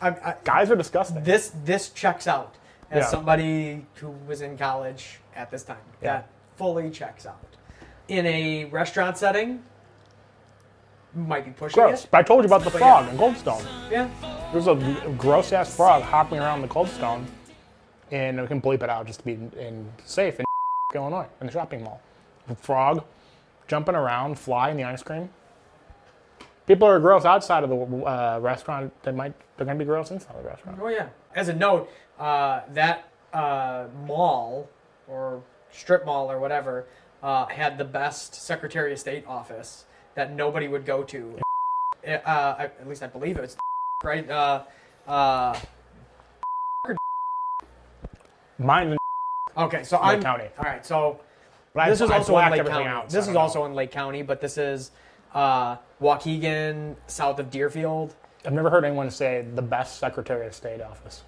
I, 0.00 0.08
I, 0.10 0.34
Guys 0.44 0.70
are 0.70 0.76
disgusting. 0.76 1.22
this 1.24 1.52
this 1.64 1.88
checks 1.90 2.26
out 2.26 2.54
as 2.90 3.04
Yeah. 3.04 3.08
somebody 3.10 3.84
who 3.94 4.10
was 4.26 4.40
in 4.42 4.56
college 4.56 5.18
at 5.34 5.50
this 5.50 5.64
time. 5.64 5.76
Yeah. 6.02 6.12
That 6.18 6.28
fully 6.56 6.90
checks 6.90 7.26
out. 7.26 7.38
In 8.08 8.24
a 8.26 8.64
restaurant 8.66 9.18
setting, 9.18 9.62
might 11.14 11.44
be 11.44 11.50
pushing 11.50 11.74
Gross. 11.82 12.04
it. 12.04 12.10
But 12.10 12.18
I 12.18 12.22
told 12.22 12.42
you 12.44 12.46
about 12.46 12.62
the 12.64 12.70
But 12.70 12.78
frog 12.78 13.06
yeah. 13.06 13.12
in 13.12 13.18
Cold 13.18 13.36
Stone. 13.36 13.62
Yeah. 13.90 14.08
There's 14.52 14.66
a 14.66 14.74
gross 15.18 15.52
ass 15.52 15.74
frog 15.74 16.02
hopping 16.02 16.38
around 16.38 16.62
the 16.62 16.68
Cold 16.68 16.88
Stone, 16.88 17.26
and 18.10 18.40
we 18.40 18.46
can 18.46 18.60
bleep 18.62 18.82
it 18.82 18.88
out 18.90 19.06
just 19.06 19.20
to 19.20 19.24
be 19.26 19.32
in, 19.32 19.90
safe 20.04 20.38
in 20.38 20.44
Illinois 20.94 21.26
in 21.40 21.46
the 21.46 21.52
shopping 21.52 21.82
mall. 21.82 22.00
The 22.46 22.54
frog 22.54 23.04
jumping 23.66 23.94
around, 23.94 24.38
fly 24.38 24.70
in 24.70 24.76
the 24.76 24.84
ice 24.84 25.02
cream. 25.02 25.28
People 26.68 26.86
are 26.86 27.00
gross 27.00 27.24
outside 27.24 27.64
of 27.64 27.70
the 27.70 27.76
uh, 27.76 28.38
restaurant. 28.42 28.92
They 29.02 29.10
might 29.10 29.32
they're 29.56 29.64
gonna 29.64 29.78
be 29.78 29.86
gross 29.86 30.10
inside 30.10 30.36
the 30.36 30.46
restaurant. 30.46 30.78
Oh 30.80 30.88
yeah. 30.88 31.08
As 31.34 31.48
a 31.48 31.54
note, 31.54 31.90
uh, 32.18 32.60
that 32.74 33.08
uh, 33.32 33.86
mall 34.06 34.68
or 35.08 35.42
strip 35.70 36.04
mall 36.04 36.30
or 36.30 36.38
whatever 36.38 36.86
uh, 37.22 37.46
had 37.46 37.78
the 37.78 37.84
best 37.84 38.34
Secretary 38.34 38.92
of 38.92 38.98
State 38.98 39.26
office 39.26 39.86
that 40.14 40.34
nobody 40.34 40.68
would 40.68 40.84
go 40.84 41.02
to. 41.04 41.38
Uh, 42.06 42.54
at 42.58 42.86
least 42.86 43.02
I 43.02 43.06
believe 43.06 43.38
it 43.38 43.40
was 43.40 43.56
right. 44.04 44.28
Uh, 44.28 44.64
uh, 45.06 45.58
Mine, 48.58 48.98
okay, 49.56 49.84
so 49.84 49.96
Lake 49.96 50.04
I'm 50.04 50.22
County. 50.22 50.48
All 50.58 50.64
right, 50.64 50.84
so 50.84 51.20
but 51.72 51.84
I, 51.84 51.90
this 51.90 52.02
is 52.02 52.10
I 52.10 52.18
also 52.18 52.36
in 52.36 52.50
Lake 52.50 52.66
County. 52.66 52.84
out. 52.86 53.08
this 53.08 53.26
is 53.26 53.26
don't 53.28 53.36
also 53.36 53.64
in 53.64 53.74
Lake 53.74 53.90
County, 53.90 54.22
but 54.22 54.40
this 54.40 54.58
is 54.58 54.90
uh, 55.32 55.76
Waukegan, 56.00 56.96
south 57.06 57.38
of 57.38 57.50
Deerfield. 57.50 58.14
I've 58.44 58.52
never 58.52 58.70
heard 58.70 58.84
anyone 58.84 59.10
say 59.10 59.44
the 59.54 59.62
best 59.62 59.98
Secretary 59.98 60.46
of 60.46 60.54
State 60.54 60.80
office. 60.80 61.22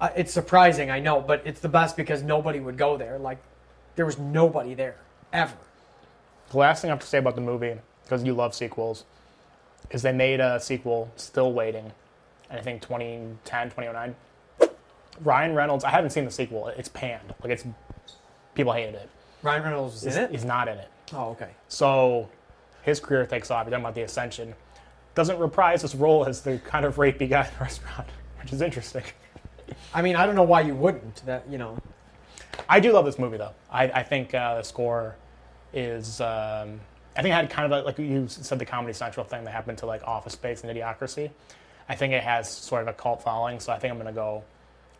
Uh, 0.00 0.10
it's 0.16 0.32
surprising, 0.32 0.90
I 0.90 1.00
know, 1.00 1.20
but 1.20 1.42
it's 1.44 1.60
the 1.60 1.68
best 1.68 1.96
because 1.96 2.22
nobody 2.22 2.60
would 2.60 2.76
go 2.76 2.96
there. 2.96 3.18
Like, 3.18 3.38
there 3.96 4.06
was 4.06 4.18
nobody 4.18 4.74
there 4.74 4.96
ever. 5.32 5.56
The 6.50 6.58
last 6.58 6.82
thing 6.82 6.90
I 6.90 6.92
have 6.92 7.00
to 7.00 7.06
say 7.06 7.18
about 7.18 7.34
the 7.34 7.40
movie, 7.40 7.74
because 8.04 8.22
you 8.22 8.34
love 8.34 8.54
sequels, 8.54 9.04
is 9.90 10.02
they 10.02 10.12
made 10.12 10.40
a 10.40 10.60
sequel, 10.60 11.10
Still 11.16 11.52
Waiting, 11.52 11.92
I 12.50 12.60
think 12.60 12.82
2010, 12.82 13.70
2009. 13.70 14.14
Ryan 15.22 15.54
Reynolds, 15.54 15.82
I 15.82 15.90
haven't 15.90 16.10
seen 16.10 16.26
the 16.26 16.30
sequel. 16.30 16.68
It's 16.68 16.90
panned. 16.90 17.34
Like, 17.42 17.52
it's, 17.52 17.64
people 18.54 18.72
hated 18.74 18.96
it. 18.96 19.08
Ryan 19.42 19.62
Reynolds 19.62 20.04
is 20.04 20.16
in 20.16 20.24
it. 20.24 20.30
he's 20.30 20.44
not 20.44 20.68
in 20.68 20.76
it. 20.78 20.90
Oh, 21.12 21.30
okay. 21.30 21.50
So 21.68 22.28
his 22.86 23.00
career 23.00 23.26
takes 23.26 23.50
off. 23.50 23.66
You're 23.66 23.72
talking 23.72 23.84
about 23.84 23.96
the 23.96 24.02
Ascension. 24.02 24.54
Doesn't 25.16 25.38
reprise 25.38 25.82
his 25.82 25.94
role 25.94 26.24
as 26.24 26.42
the 26.42 26.58
kind 26.58 26.86
of 26.86 26.96
rapey 26.96 27.28
guy 27.28 27.44
in 27.44 27.52
the 27.52 27.60
restaurant, 27.60 28.08
which 28.40 28.52
is 28.52 28.62
interesting. 28.62 29.02
I 29.92 30.02
mean, 30.02 30.14
I 30.14 30.24
don't 30.24 30.36
know 30.36 30.44
why 30.44 30.60
you 30.60 30.74
wouldn't. 30.74 31.26
That 31.26 31.44
you 31.50 31.58
know. 31.58 31.76
I 32.68 32.80
do 32.80 32.92
love 32.92 33.04
this 33.04 33.18
movie 33.18 33.36
though. 33.36 33.52
I, 33.70 33.84
I 33.84 34.02
think 34.04 34.32
uh, 34.32 34.56
the 34.56 34.62
score 34.62 35.16
is. 35.74 36.20
Um, 36.20 36.80
I 37.16 37.22
think 37.22 37.32
it 37.32 37.36
had 37.36 37.50
kind 37.50 37.72
of 37.72 37.82
a, 37.82 37.84
like 37.84 37.98
you 37.98 38.28
said 38.28 38.58
the 38.58 38.66
Comedy 38.66 38.92
Central 38.92 39.26
thing 39.26 39.42
that 39.44 39.50
happened 39.50 39.78
to 39.78 39.86
like 39.86 40.02
Office 40.04 40.34
Space 40.34 40.62
and 40.62 40.74
Idiocracy. 40.74 41.30
I 41.88 41.96
think 41.96 42.12
it 42.12 42.22
has 42.22 42.48
sort 42.48 42.82
of 42.82 42.88
a 42.88 42.92
cult 42.92 43.22
following, 43.22 43.58
so 43.58 43.72
I 43.72 43.78
think 43.78 43.90
I'm 43.90 43.98
gonna 43.98 44.12
go 44.12 44.44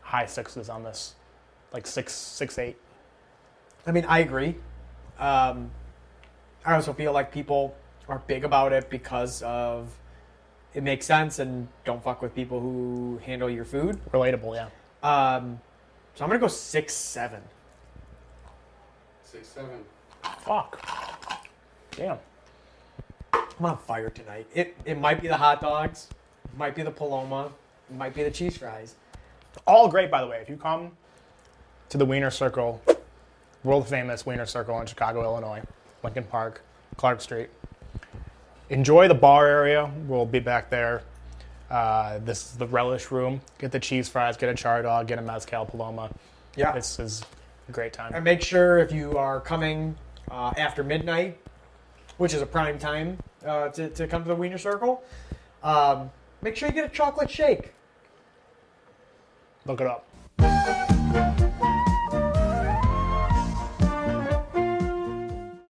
high 0.01 0.27
sixes 0.27 0.69
on 0.69 0.83
this, 0.83 1.15
like 1.73 1.87
six, 1.87 2.13
six, 2.13 2.59
eight. 2.59 2.77
I 3.87 3.93
mean, 3.93 4.07
I 4.07 4.21
agree. 4.21 4.57
Um, 5.19 5.71
I 6.67 6.75
also 6.75 6.93
feel 6.93 7.13
like 7.13 7.31
people 7.33 7.77
are 8.09 8.21
big 8.27 8.45
about 8.45 8.73
it 8.73 8.91
because 8.91 9.41
of 9.43 9.97
it 10.75 10.83
makes 10.83 11.07
sense 11.07 11.39
and 11.39 11.69
don't 11.85 12.03
fuck 12.03 12.21
with 12.21 12.35
people 12.35 12.61
who 12.61 13.21
handle 13.25 13.49
your 13.49 13.65
food. 13.65 13.99
Relatable, 14.13 14.55
yeah. 14.55 14.69
Um, 15.03 15.61
so 16.15 16.25
I'm 16.25 16.29
gonna 16.29 16.41
go 16.41 16.49
six 16.49 16.93
seven. 16.93 17.41
Six, 19.23 19.49
seven. 19.49 19.85
Fuck. 20.41 20.85
Damn. 21.93 22.19
I'm 23.33 23.65
on 23.65 23.79
fire 23.79 24.11
tonight. 24.11 24.47
It 24.53 24.77
it 24.85 24.99
might 24.99 25.23
be 25.23 25.29
the 25.29 25.37
hot 25.37 25.61
dogs, 25.61 26.09
it 26.45 26.59
might 26.59 26.75
be 26.75 26.83
the 26.83 26.91
Paloma, 26.91 27.53
it 27.89 27.97
might 27.97 28.13
be 28.13 28.25
the 28.25 28.31
cheese 28.31 28.59
fries. 28.59 28.97
All 29.67 29.89
great, 29.89 30.11
by 30.11 30.21
the 30.21 30.27
way. 30.27 30.41
If 30.43 30.49
you 30.49 30.57
come 30.57 30.97
to 31.91 31.97
the 31.97 32.05
Wiener 32.05 32.31
Circle, 32.31 32.83
world 33.63 33.89
famous 33.89 34.27
Wiener 34.27 34.47
Circle 34.47 34.81
in 34.81 34.87
Chicago, 34.87 35.23
Illinois, 35.23 35.63
Lincoln 36.07 36.23
Park, 36.23 36.63
Clark 36.97 37.21
Street, 37.21 37.49
enjoy 38.71 39.09
the 39.09 39.15
bar 39.15 39.49
area. 39.49 39.91
We'll 40.07 40.25
be 40.25 40.39
back 40.39 40.71
there. 40.71 41.03
Uh, 41.69 42.19
this 42.19 42.45
is 42.47 42.53
the 42.53 42.67
relish 42.69 43.11
room. 43.11 43.41
Get 43.59 43.73
the 43.73 43.81
cheese 43.81 44.09
fries, 44.09 44.37
get 44.37 44.49
a 44.49 44.55
char 44.55 44.83
dog, 44.83 45.09
get 45.09 45.19
a 45.19 45.23
mezcal 45.23 45.67
paloma. 45.67 46.11
Yeah. 46.55 46.71
This 46.71 47.01
is 47.01 47.25
a 47.69 47.73
great 47.73 47.93
time. 47.93 48.13
And 48.15 48.23
make 48.23 48.41
sure 48.41 48.79
if 48.79 48.93
you 48.93 49.19
are 49.19 49.41
coming 49.41 49.97
uh, 50.31 50.53
after 50.57 50.85
midnight, 50.85 51.39
which 52.19 52.35
is 52.35 52.41
a 52.41 52.47
prime 52.47 52.79
time 52.79 53.19
uh, 53.45 53.71
to, 53.71 53.89
to 53.89 54.07
come 54.07 54.23
to 54.23 54.29
the 54.29 54.37
Wiener 54.37 54.59
Circle, 54.59 55.03
um, 55.65 56.09
make 56.41 56.55
sure 56.55 56.69
you 56.69 56.75
get 56.75 56.85
a 56.85 56.95
chocolate 56.95 57.29
shake. 57.29 57.73
Look 59.65 59.81
it 59.81 59.89
up. 59.89 60.06